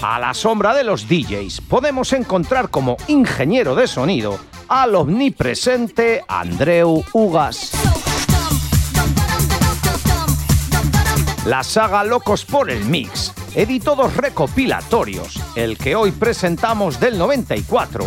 A 0.03 0.19
la 0.19 0.35
sombra 0.35 0.75
de 0.75 0.85
los 0.85 1.09
DJs 1.09 1.61
podemos 1.63 2.13
encontrar 2.13 2.71
como 2.71 2.97
ingeniero 3.09 3.75
de 3.75 3.87
sonido 3.87 4.39
al 4.69 4.95
omnipresente 5.23 6.25
Andreu 6.27 7.05
Ugas. 7.13 7.71
La 11.47 11.63
saga 11.63 12.03
Locos 12.03 12.45
por 12.45 12.73
el 12.73 12.85
Mix 12.87 13.33
editó 13.55 13.95
dos 13.95 14.17
recopilatorios, 14.17 15.41
el 15.55 15.79
que 15.79 15.95
hoy 15.95 16.11
presentamos 16.11 16.99
del 16.99 17.19
94 17.19 18.05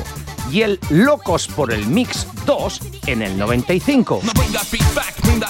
y 0.52 0.64
el 0.64 0.78
Locos 0.90 1.48
por 1.48 1.72
el 1.72 1.88
Mix 1.88 2.28
2 2.46 2.82
en 3.08 3.22
el 3.22 3.38
95. 3.38 4.20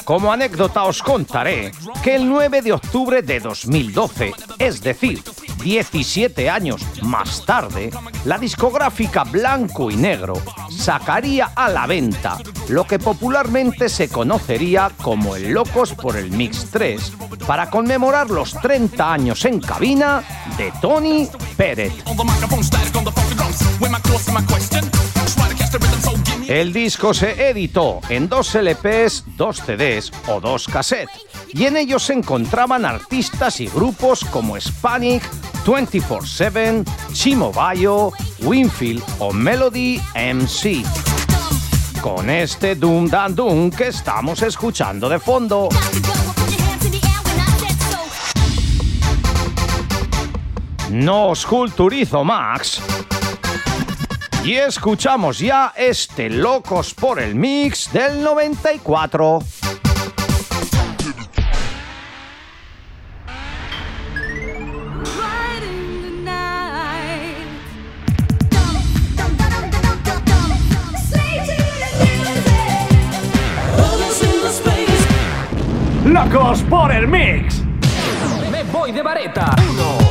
Como 0.03 0.31
anécdota 0.31 0.83
os 0.83 1.01
contaré 1.01 1.71
que 2.03 2.15
el 2.15 2.27
9 2.27 2.61
de 2.61 2.73
octubre 2.73 3.21
de 3.21 3.39
2012, 3.39 4.33
es 4.59 4.81
decir, 4.81 5.23
17 5.63 6.49
años 6.49 6.81
más 7.01 7.45
tarde, 7.45 7.91
la 8.25 8.37
discográfica 8.37 9.23
Blanco 9.23 9.89
y 9.89 9.95
Negro 9.95 10.35
sacaría 10.69 11.51
a 11.55 11.69
la 11.69 11.87
venta 11.87 12.37
lo 12.69 12.85
que 12.85 12.99
popularmente 12.99 13.89
se 13.89 14.09
conocería 14.09 14.91
como 15.01 15.35
el 15.35 15.51
Locos 15.51 15.93
por 15.93 16.15
el 16.15 16.31
Mix 16.31 16.69
3 16.71 17.13
para 17.47 17.69
conmemorar 17.69 18.29
los 18.29 18.53
30 18.61 19.13
años 19.13 19.45
en 19.45 19.59
cabina 19.59 20.23
de 20.57 20.71
Tony 20.81 21.27
Pérez. 21.57 21.93
El 26.47 26.73
disco 26.73 27.13
se 27.13 27.49
editó 27.49 28.01
en 28.07 28.29
dos 28.29 28.53
LPs, 28.53 29.23
dos 29.35 29.57
CDs 29.57 30.11
o 30.27 30.39
dos 30.39 30.67
cassettes, 30.67 31.21
y 31.51 31.65
en 31.65 31.75
ellos 31.75 32.03
se 32.03 32.13
encontraban 32.13 32.85
artistas 32.85 33.59
y 33.61 33.67
grupos 33.67 34.23
como 34.25 34.59
Spanic, 34.59 35.23
24-7, 35.65 36.85
Chimo 37.13 37.51
Bayo, 37.51 38.11
Winfield 38.43 39.03
o 39.17 39.33
Melody 39.33 39.99
MC. 40.13 40.83
Con 41.99 42.29
este 42.29 42.75
Doom 42.75 43.09
Dan 43.09 43.33
Doom 43.33 43.71
que 43.71 43.87
estamos 43.87 44.43
escuchando 44.43 45.09
de 45.09 45.17
fondo. 45.17 45.69
No 50.91 51.29
os 51.29 51.43
culturizo 51.43 52.23
Max. 52.23 52.81
Y 54.45 54.57
escuchamos 54.57 55.39
ya 55.39 55.73
este 55.75 56.29
Locos 56.29 56.93
por 56.93 57.19
el 57.19 57.33
Mix 57.33 57.91
del 57.91 58.21
94. 58.21 59.39
¡Locos 76.05 76.61
por 76.69 76.91
el 76.91 77.07
Mix! 77.07 77.63
Me 78.51 78.61
voy 78.71 78.91
de 78.91 79.01
vareta. 79.01 79.55
Uno. 79.71 80.04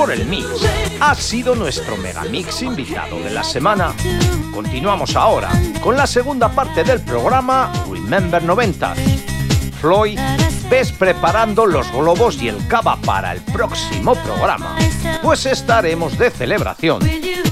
Por 0.00 0.12
el 0.12 0.24
Mix 0.24 0.46
ha 0.98 1.14
sido 1.14 1.54
nuestro 1.54 1.94
Megamix 1.98 2.62
invitado 2.62 3.20
de 3.20 3.30
la 3.30 3.44
semana. 3.44 3.92
Continuamos 4.50 5.14
ahora 5.14 5.50
con 5.82 5.94
la 5.94 6.06
segunda 6.06 6.48
parte 6.48 6.84
del 6.84 7.02
programa 7.02 7.70
Remember 7.86 8.42
90. 8.42 8.94
Floyd, 9.78 10.18
ves 10.70 10.90
preparando 10.92 11.66
los 11.66 11.92
globos 11.92 12.40
y 12.40 12.48
el 12.48 12.66
cava 12.66 12.96
para 12.96 13.32
el 13.32 13.42
próximo 13.42 14.14
programa, 14.14 14.74
pues 15.22 15.44
estaremos 15.44 16.16
de 16.16 16.30
celebración, 16.30 17.02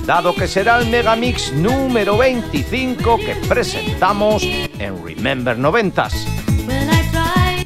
dado 0.06 0.34
que 0.34 0.48
será 0.48 0.78
el 0.78 0.88
Megamix 0.88 1.52
número 1.52 2.16
25 2.16 3.18
que 3.18 3.36
presentamos 3.46 4.42
en 4.42 5.04
Remember 5.04 5.58
90. 5.58 6.08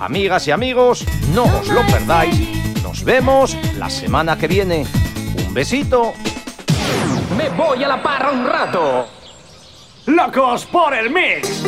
Amigas 0.01 0.49
y 0.49 0.51
amigos, 0.51 1.05
no 1.33 1.45
os 1.45 1.69
lo 1.69 1.83
perdáis. 1.87 2.62
Nos 3.03 3.07
vemos 3.15 3.57
la 3.79 3.91
semana 3.91 4.39
que 4.39 4.47
viene. 4.47 4.87
Un 5.45 5.53
besito. 5.53 6.13
Me 7.37 7.49
voy 7.49 7.83
a 7.83 7.89
la 7.89 8.01
parra 8.01 8.31
un 8.31 8.47
rato. 8.47 9.09
Locos 10.07 10.67
por 10.67 10.95
el 10.95 11.11
mix. 11.11 11.65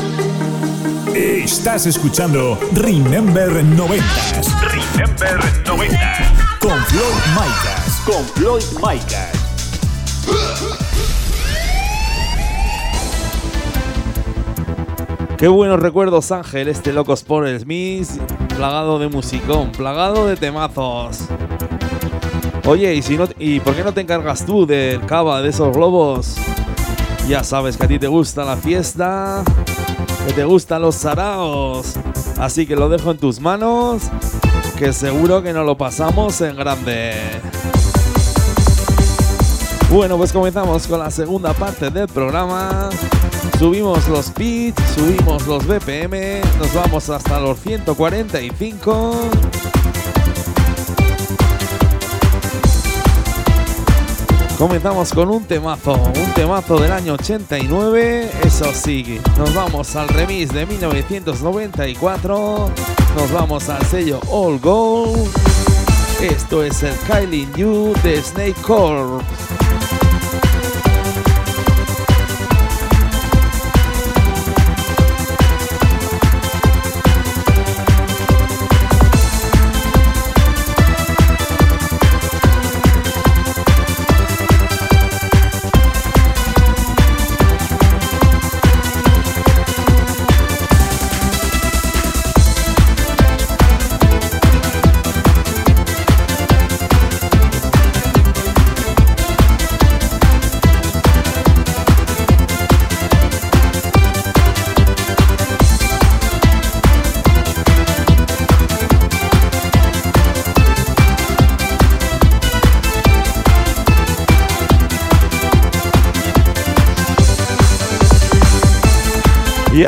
Estás 1.13 1.87
escuchando 1.87 2.57
Remember 2.75 3.65
90 3.65 4.05
Remember 4.63 5.41
90. 5.67 6.59
con 6.61 6.79
Floyd 6.85 7.25
Micas. 7.35 8.03
Con 8.07 8.25
Floyd 8.37 8.63
Micas. 8.81 9.33
Qué 15.45 15.49
buenos 15.49 15.79
recuerdos, 15.79 16.33
Ángel, 16.33 16.69
este 16.69 16.91
Locos 16.91 17.23
por 17.23 17.47
el 17.47 17.67
Mix, 17.67 18.19
plagado 18.57 18.99
de 18.99 19.09
musicón, 19.09 19.73
plagado 19.73 20.27
de 20.27 20.39
temazos. 20.39 21.19
Oye, 22.65 22.95
¿y, 22.95 23.03
si 23.03 23.19
no, 23.19 23.29
¿y 23.39 23.61
por 23.61 23.75
qué 23.75 23.85
no 23.85 23.93
te 23.93 24.01
encargas 24.01 24.47
tú 24.47 24.65
del 24.65 25.05
cava, 25.05 25.43
de 25.43 25.51
esos 25.51 25.77
globos? 25.77 26.37
Ya 27.29 27.45
sabes 27.45 27.77
que 27.77 27.85
a 27.85 27.89
ti 27.89 27.99
te 27.99 28.07
gusta 28.07 28.43
la 28.43 28.57
fiesta, 28.57 29.45
que 30.27 30.33
te 30.33 30.45
gustan 30.45 30.81
los 30.81 30.95
saraos. 30.95 31.93
Así 32.39 32.67
que 32.67 32.75
lo 32.75 32.89
dejo 32.89 33.11
en 33.11 33.19
tus 33.19 33.39
manos, 33.39 34.05
que 34.79 34.95
seguro 34.95 35.43
que 35.43 35.53
nos 35.53 35.67
lo 35.67 35.77
pasamos 35.77 36.41
en 36.41 36.57
grande. 36.57 37.13
Bueno, 39.95 40.17
pues 40.17 40.33
comenzamos 40.33 40.89
con 40.89 40.99
la 40.99 41.09
segunda 41.09 41.53
parte 41.53 41.89
del 41.89 42.09
programa. 42.09 42.91
Subimos 43.61 44.09
los 44.09 44.35
bits, 44.35 44.83
subimos 44.93 45.47
los 45.47 45.65
BPM, 45.69 46.41
nos 46.59 46.75
vamos 46.75 47.09
hasta 47.11 47.39
los 47.39 47.61
145. 47.61 49.15
Comenzamos 54.59 55.13
con 55.13 55.31
un 55.31 55.45
temazo, 55.45 55.93
un 55.93 56.35
temazo 56.35 56.77
del 56.81 56.91
año 56.91 57.13
89, 57.13 58.33
eso 58.43 58.73
sí, 58.75 59.21
nos 59.39 59.55
vamos 59.55 59.95
al 59.95 60.09
remix 60.09 60.53
de 60.53 60.67
1994, 60.67 62.71
nos 63.17 63.33
vamos 63.33 63.69
al 63.69 63.87
sello 63.87 64.19
All 64.29 64.59
Gold, 64.59 65.31
esto 66.21 66.65
es 66.65 66.83
el 66.83 66.95
Kylie 67.07 67.47
You 67.57 67.95
de 68.03 68.21
Snake 68.21 68.61
Corp. 68.61 69.23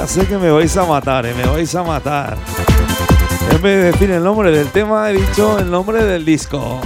Sé 0.07 0.27
que 0.27 0.39
me 0.39 0.51
vais 0.51 0.75
a 0.77 0.85
matar, 0.85 1.27
eh, 1.27 1.35
me 1.35 1.45
vais 1.47 1.75
a 1.75 1.83
matar. 1.83 2.39
En 3.51 3.61
vez 3.61 3.77
de 3.77 3.93
decir 3.93 4.11
el 4.11 4.23
nombre 4.23 4.51
del 4.51 4.69
tema, 4.69 5.11
he 5.11 5.15
dicho 5.15 5.59
el 5.59 5.71
nombre 5.71 6.05
del 6.05 6.25
disco. 6.25 6.81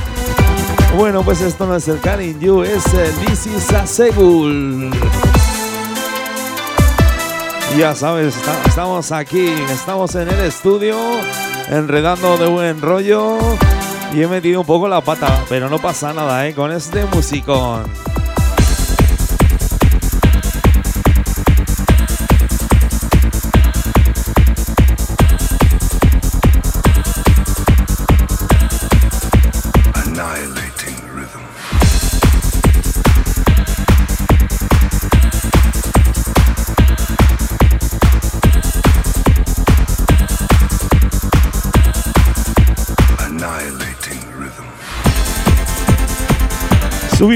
Bueno, 0.97 1.23
pues 1.23 1.41
esto 1.43 1.67
no 1.67 1.77
es 1.77 1.87
el 1.87 2.01
Calling 2.01 2.41
You, 2.41 2.63
es 2.63 2.85
el 2.95 3.13
This 3.27 3.47
is 3.47 3.73
a 3.73 3.87
Segul. 3.87 4.91
Ya 7.79 7.95
sabes, 7.95 8.35
estamos 8.67 9.13
aquí, 9.13 9.49
estamos 9.71 10.15
en 10.17 10.29
el 10.29 10.41
estudio, 10.41 10.97
enredando 11.69 12.37
de 12.39 12.49
buen 12.49 12.81
rollo. 12.81 13.39
Y 14.13 14.23
he 14.23 14.27
metido 14.27 14.61
un 14.61 14.67
poco 14.67 14.89
la 14.89 15.03
pata, 15.03 15.45
pero 15.49 15.69
no 15.69 15.79
pasa 15.79 16.13
nada, 16.13 16.49
¿eh? 16.49 16.55
Con 16.55 16.73
este 16.73 17.05
musicón. 17.05 17.85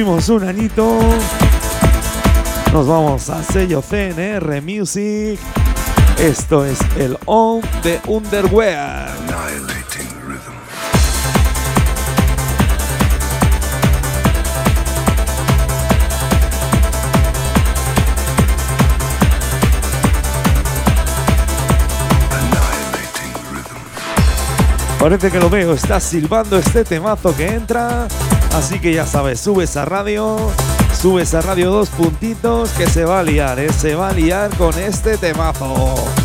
Un 0.06 0.46
anito. 0.46 0.98
Nos 2.74 2.86
vamos 2.86 3.30
a 3.30 3.42
sello 3.42 3.80
CNR 3.80 4.60
Music. 4.60 5.40
Esto 6.18 6.66
es 6.66 6.78
el 6.98 7.16
On 7.24 7.62
de 7.82 7.98
Underwear. 8.06 9.08
Parece 25.00 25.30
que 25.30 25.38
lo 25.38 25.48
veo, 25.48 25.72
está 25.72 25.98
silbando 25.98 26.58
este 26.58 26.84
temazo 26.84 27.34
que 27.34 27.46
entra. 27.46 28.06
Así 28.54 28.78
que 28.78 28.94
ya 28.94 29.04
sabes, 29.04 29.40
subes 29.40 29.76
a 29.76 29.84
radio, 29.84 30.36
subes 30.96 31.34
a 31.34 31.40
radio 31.40 31.72
dos 31.72 31.88
puntitos 31.88 32.70
que 32.70 32.86
se 32.86 33.04
va 33.04 33.18
a 33.18 33.22
liar, 33.24 33.58
¿eh? 33.58 33.72
se 33.72 33.96
va 33.96 34.10
a 34.10 34.12
liar 34.12 34.56
con 34.56 34.78
este 34.78 35.18
temazo. 35.18 36.23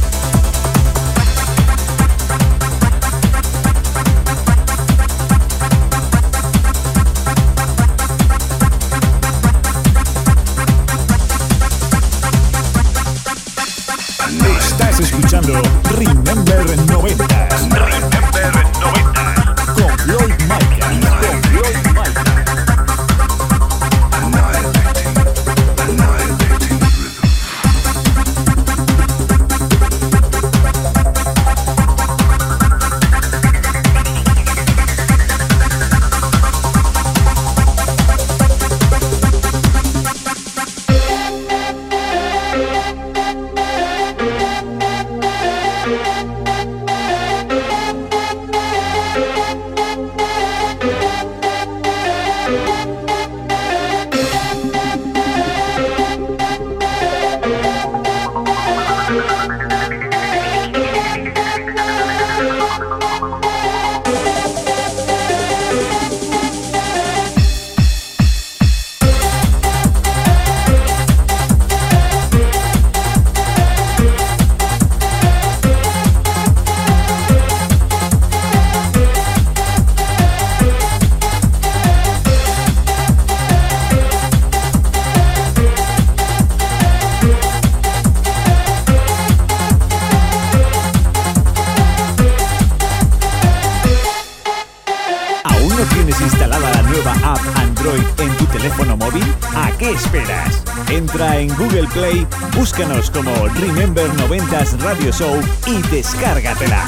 Remember 103.62 104.08
90s 104.16 104.82
Radio 104.82 105.12
Show 105.12 105.38
y 105.68 105.82
descárgatela. 105.90 106.86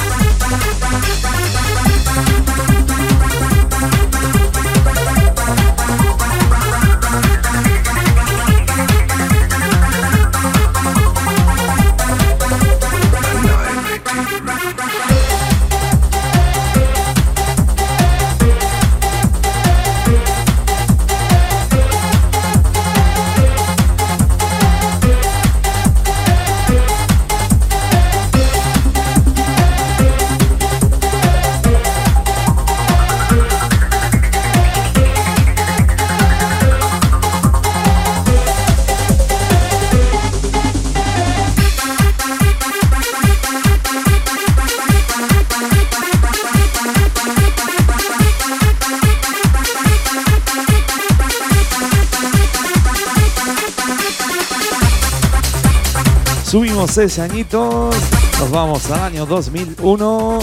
Seis 56.91 57.19
añitos, 57.19 57.95
nos 58.37 58.51
vamos 58.51 58.91
al 58.91 59.01
año 59.03 59.25
2001, 59.25 60.39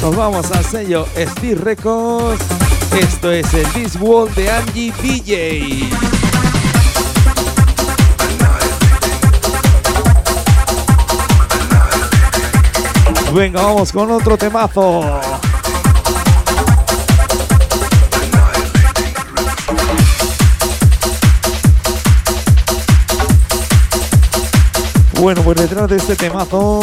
nos 0.00 0.16
vamos 0.16 0.50
al 0.52 0.64
sello 0.64 1.06
Steve 1.14 1.54
Records. 1.56 2.42
Esto 2.98 3.30
es 3.30 3.52
el 3.52 3.66
This 3.72 3.96
World 4.00 4.34
de 4.36 4.50
Angie 4.50 4.92
DJ. 5.02 5.90
Venga, 13.34 13.62
vamos 13.62 13.92
con 13.92 14.10
otro 14.10 14.38
temazo. 14.38 15.39
Bueno, 25.20 25.42
pues 25.42 25.58
detrás 25.58 25.86
de 25.90 25.96
este 25.98 26.16
temazo 26.16 26.80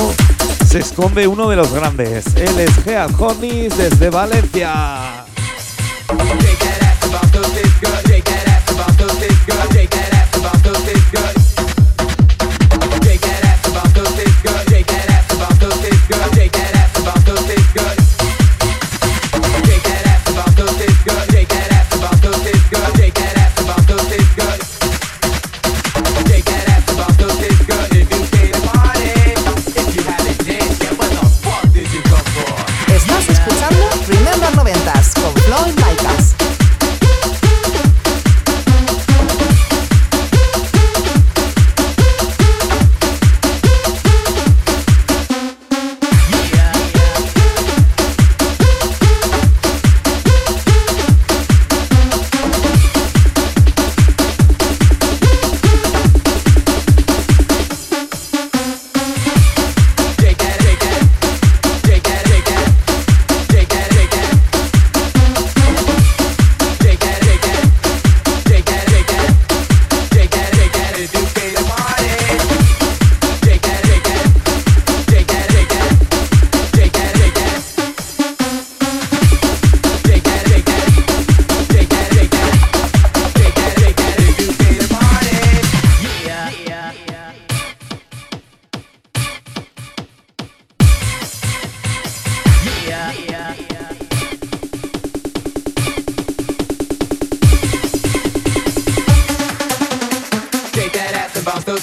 se 0.63 0.77
esconde 0.77 1.25
uno 1.25 1.49
de 1.49 1.55
los 1.55 1.73
grandes. 1.73 2.27
Él 2.35 2.59
es 2.59 2.83
Gead 2.83 3.09
Hornis 3.19 3.75
desde 3.75 4.11
Valencia. 4.11 5.25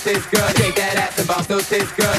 Tastes 0.05 0.26
good. 0.26 0.44
Shake 0.59 0.76
that 0.76 1.00
ass 1.00 1.18
and 1.18 1.26
bounce 1.26 1.46
those 1.46 1.66
tits 1.66 1.90
good. 1.96 2.18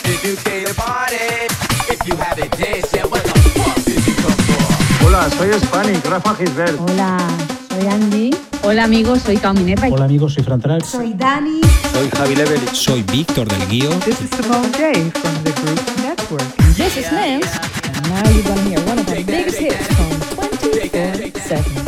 Did 0.00 0.20
you 0.24 0.34
came 0.40 0.64
to 0.64 0.72
party? 0.72 1.52
If 1.92 2.00
you 2.08 2.16
haven't 2.16 2.50
danced 2.56 2.96
yet, 2.96 3.04
what 3.10 3.22
the 3.22 3.36
fuck 3.52 3.76
did 3.84 4.00
you 4.00 4.14
come 4.16 4.32
for? 4.48 5.04
Hola, 5.04 5.28
soy 5.36 5.52
Hispanic, 5.52 6.02
Rafa 6.08 6.32
Gisbert. 6.40 6.76
Hola, 6.80 7.20
soy 7.68 7.86
Andy. 7.86 8.30
Hola 8.62 8.84
amigos, 8.84 9.22
soy 9.22 9.36
Cao 9.36 9.52
Minerva. 9.52 9.88
Hola 9.88 10.06
amigos, 10.06 10.32
soy 10.32 10.42
Fran 10.42 10.60
Trax. 10.60 10.86
Soy 10.86 11.12
Dani. 11.12 11.60
Soy 11.92 12.08
Javi 12.08 12.34
Level. 12.34 12.60
Soy 12.72 13.02
Víctor 13.02 13.46
del 13.46 13.68
Guío. 13.68 13.90
This 14.06 14.22
is 14.22 14.30
Simone 14.30 14.72
Day 14.72 15.10
from 15.20 15.36
the 15.44 15.52
group 15.52 15.80
Network. 16.00 16.48
This 16.76 16.96
is 16.96 17.12
Nance. 17.12 17.52
And 17.92 18.08
now 18.08 18.24
you're 18.30 18.42
gonna 18.42 18.62
hear 18.62 18.80
one 18.88 18.98
of 18.98 19.08
our 19.08 19.22
biggest 19.22 19.58
hits 19.58 19.86
from 19.94 20.10
24 20.48 21.85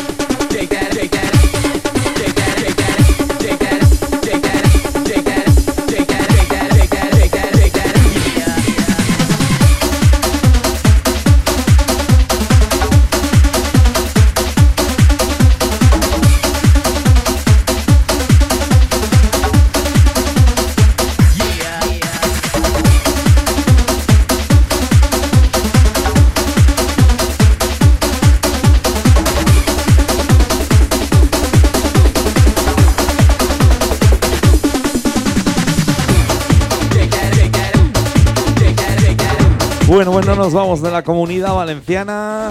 Bueno, 40.20 40.34
nos 40.34 40.52
vamos 40.52 40.82
de 40.82 40.90
la 40.90 41.04
comunidad 41.04 41.54
valenciana. 41.54 42.48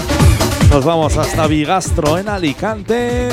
Nos 0.70 0.86
vamos 0.86 1.18
hasta 1.18 1.48
Bigastro 1.48 2.18
en 2.18 2.30
Alicante. 2.30 3.28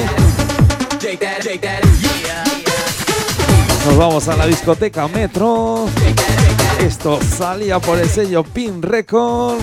Nos 3.87 3.97
vamos 3.97 4.27
a 4.27 4.37
la 4.37 4.49
discoteca 4.49 5.07
Metro. 5.07 5.87
Esto 6.81 7.21
salía 7.23 7.79
por 7.79 8.01
el 8.01 8.09
sello 8.09 8.43
Pin 8.43 8.83
Records. 8.83 9.63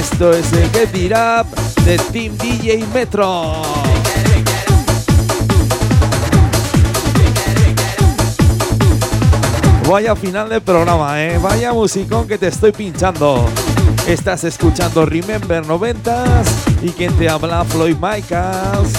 Esto 0.00 0.32
es 0.32 0.52
el 0.52 0.68
Get 0.70 0.96
It 0.96 1.12
Up 1.12 1.84
de 1.84 1.96
Team 1.96 2.36
DJ 2.36 2.84
Metro. 2.92 3.62
Vaya 9.88 10.16
final 10.16 10.48
del 10.48 10.62
programa, 10.62 11.22
¿eh? 11.22 11.38
Vaya 11.38 11.72
musicón 11.72 12.26
que 12.26 12.38
te 12.38 12.48
estoy 12.48 12.72
pinchando. 12.72 13.46
Estás 14.06 14.44
escuchando 14.44 15.06
Remember 15.06 15.64
90s 15.64 16.46
y 16.82 16.90
quien 16.90 17.10
te 17.14 17.26
habla 17.26 17.64
Floyd 17.64 17.96
Michaels. 17.96 18.92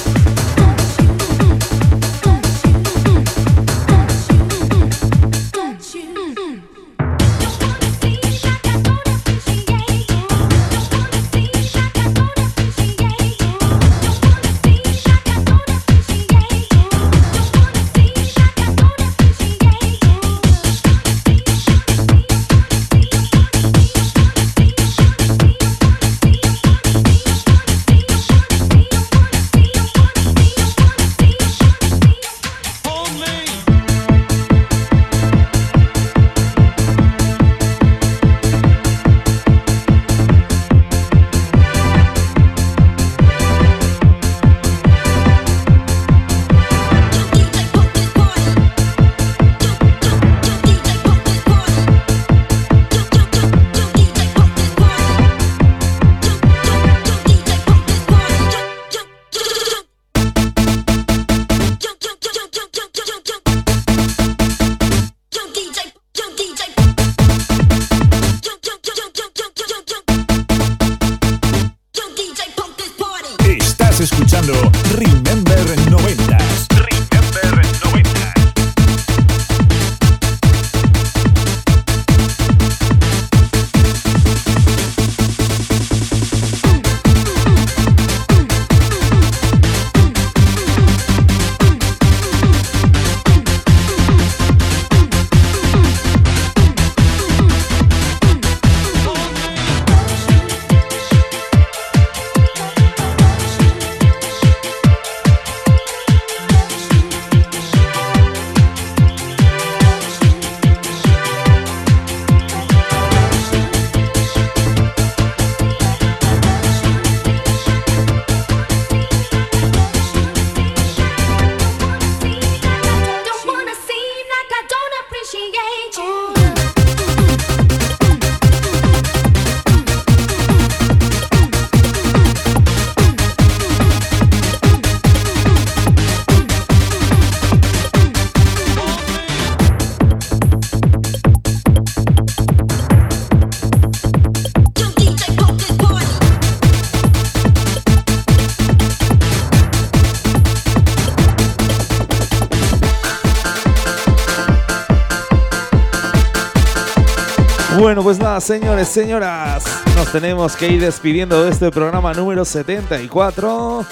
Bueno, 157.96 158.04
pues 158.04 158.20
nada, 158.20 158.42
señores, 158.42 158.90
señoras, 158.90 159.64
nos 159.96 160.12
tenemos 160.12 160.58
que 160.58 160.68
ir 160.68 160.82
despidiendo 160.82 161.42
de 161.42 161.52
este 161.52 161.72
programa 161.72 162.14
número 162.14 162.44
74. 162.44 163.86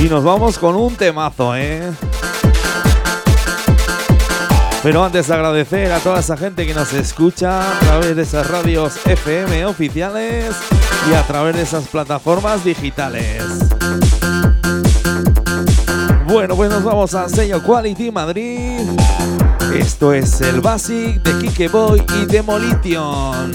Y 0.00 0.04
nos 0.04 0.22
vamos 0.22 0.56
con 0.56 0.76
un 0.76 0.94
temazo, 0.94 1.56
¿eh? 1.56 1.90
Pero 4.84 5.04
antes 5.04 5.26
de 5.26 5.34
agradecer 5.34 5.90
a 5.90 5.98
toda 5.98 6.20
esa 6.20 6.36
gente 6.36 6.64
que 6.64 6.74
nos 6.74 6.92
escucha 6.92 7.76
a 7.76 7.78
través 7.80 8.14
de 8.14 8.22
esas 8.22 8.48
radios 8.48 9.04
FM 9.04 9.64
oficiales 9.64 10.54
y 11.10 11.14
a 11.14 11.24
través 11.24 11.56
de 11.56 11.62
esas 11.62 11.88
plataformas 11.88 12.62
digitales. 12.62 13.42
Bueno, 16.24 16.54
pues 16.54 16.70
nos 16.70 16.84
vamos 16.84 17.12
al 17.16 17.28
sello 17.28 17.60
Quality 17.60 18.12
Madrid. 18.12 18.61
Esto 19.74 20.12
es 20.12 20.40
el 20.42 20.60
Basic 20.60 21.22
de 21.22 21.38
Kike 21.38 21.68
Boy 21.68 22.02
y 22.20 22.26
Demolition. 22.26 23.52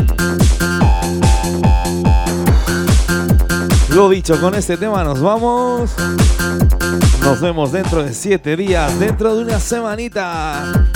Lo 3.89 4.09
dicho, 4.09 4.39
con 4.41 4.55
este 4.55 4.77
tema 4.77 5.03
nos 5.03 5.21
vamos. 5.21 5.91
Nos 7.21 7.39
vemos 7.39 7.71
dentro 7.71 8.03
de 8.03 8.13
siete 8.13 8.55
días, 8.55 8.99
dentro 8.99 9.35
de 9.35 9.43
una 9.43 9.59
semanita. 9.59 10.87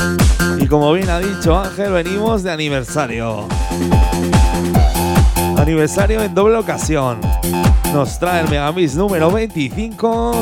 Y 0.57 0.65
como 0.67 0.91
bien 0.93 1.09
ha 1.09 1.19
dicho 1.19 1.57
Ángel, 1.57 1.91
venimos 1.91 2.41
de 2.43 2.51
aniversario. 2.51 3.47
Aniversario 5.57 6.22
en 6.24 6.34
doble 6.34 6.57
ocasión. 6.57 7.19
Nos 7.93 8.17
trae 8.19 8.41
el 8.41 8.49
Megamix 8.49 8.95
número 8.95 9.29
25 9.31 10.33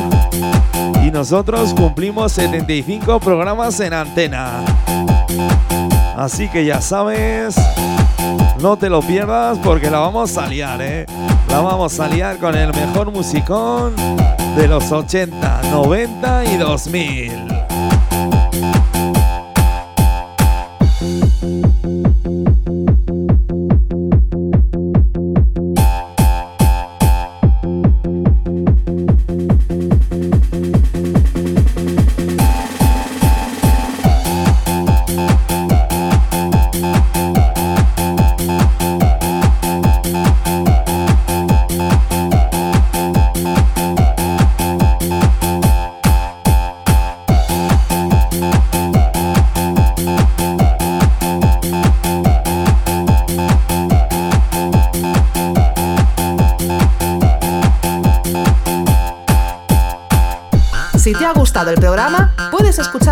y 1.04 1.12
nosotros 1.12 1.74
cumplimos 1.74 2.32
75 2.34 3.20
programas 3.20 3.80
en 3.80 3.94
antena. 3.94 4.64
Así 6.16 6.48
que 6.50 6.66
ya 6.66 6.80
sabes, 6.82 7.56
no 8.62 8.78
te 8.78 8.90
lo 8.90 9.02
pierdas 9.02 9.58
porque 9.64 9.90
la 9.90 10.00
vamos 10.00 10.38
a 10.38 10.48
liar, 10.48 10.82
¿eh? 10.82 11.06
La 11.50 11.62
vamos 11.62 12.00
a 12.00 12.08
liar 12.08 12.38
con 12.38 12.56
el 12.56 12.72
mejor 12.74 13.12
musicón 13.12 13.96
de 14.56 14.68
los 14.68 14.92
80, 14.92 15.62
90 15.72 16.46
y 16.46 16.58
2000. 16.58 17.32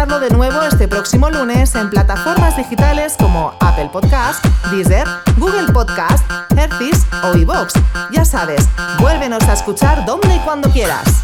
De 0.08 0.30
nuevo 0.30 0.62
este 0.62 0.88
próximo 0.88 1.30
lunes 1.30 1.76
en 1.76 1.90
plataformas 1.90 2.56
digitales 2.56 3.16
como 3.20 3.54
Apple 3.60 3.90
Podcast, 3.92 4.44
Deezer, 4.72 5.06
Google 5.36 5.72
Podcast, 5.74 6.24
Hertis 6.56 7.06
o 7.24 7.36
iVoox. 7.38 7.74
Ya 8.12 8.24
sabes, 8.24 8.70
vuélvenos 9.00 9.44
a 9.44 9.54
escuchar 9.54 10.06
donde 10.06 10.34
y 10.34 10.40
cuando 10.40 10.70
quieras. 10.70 11.24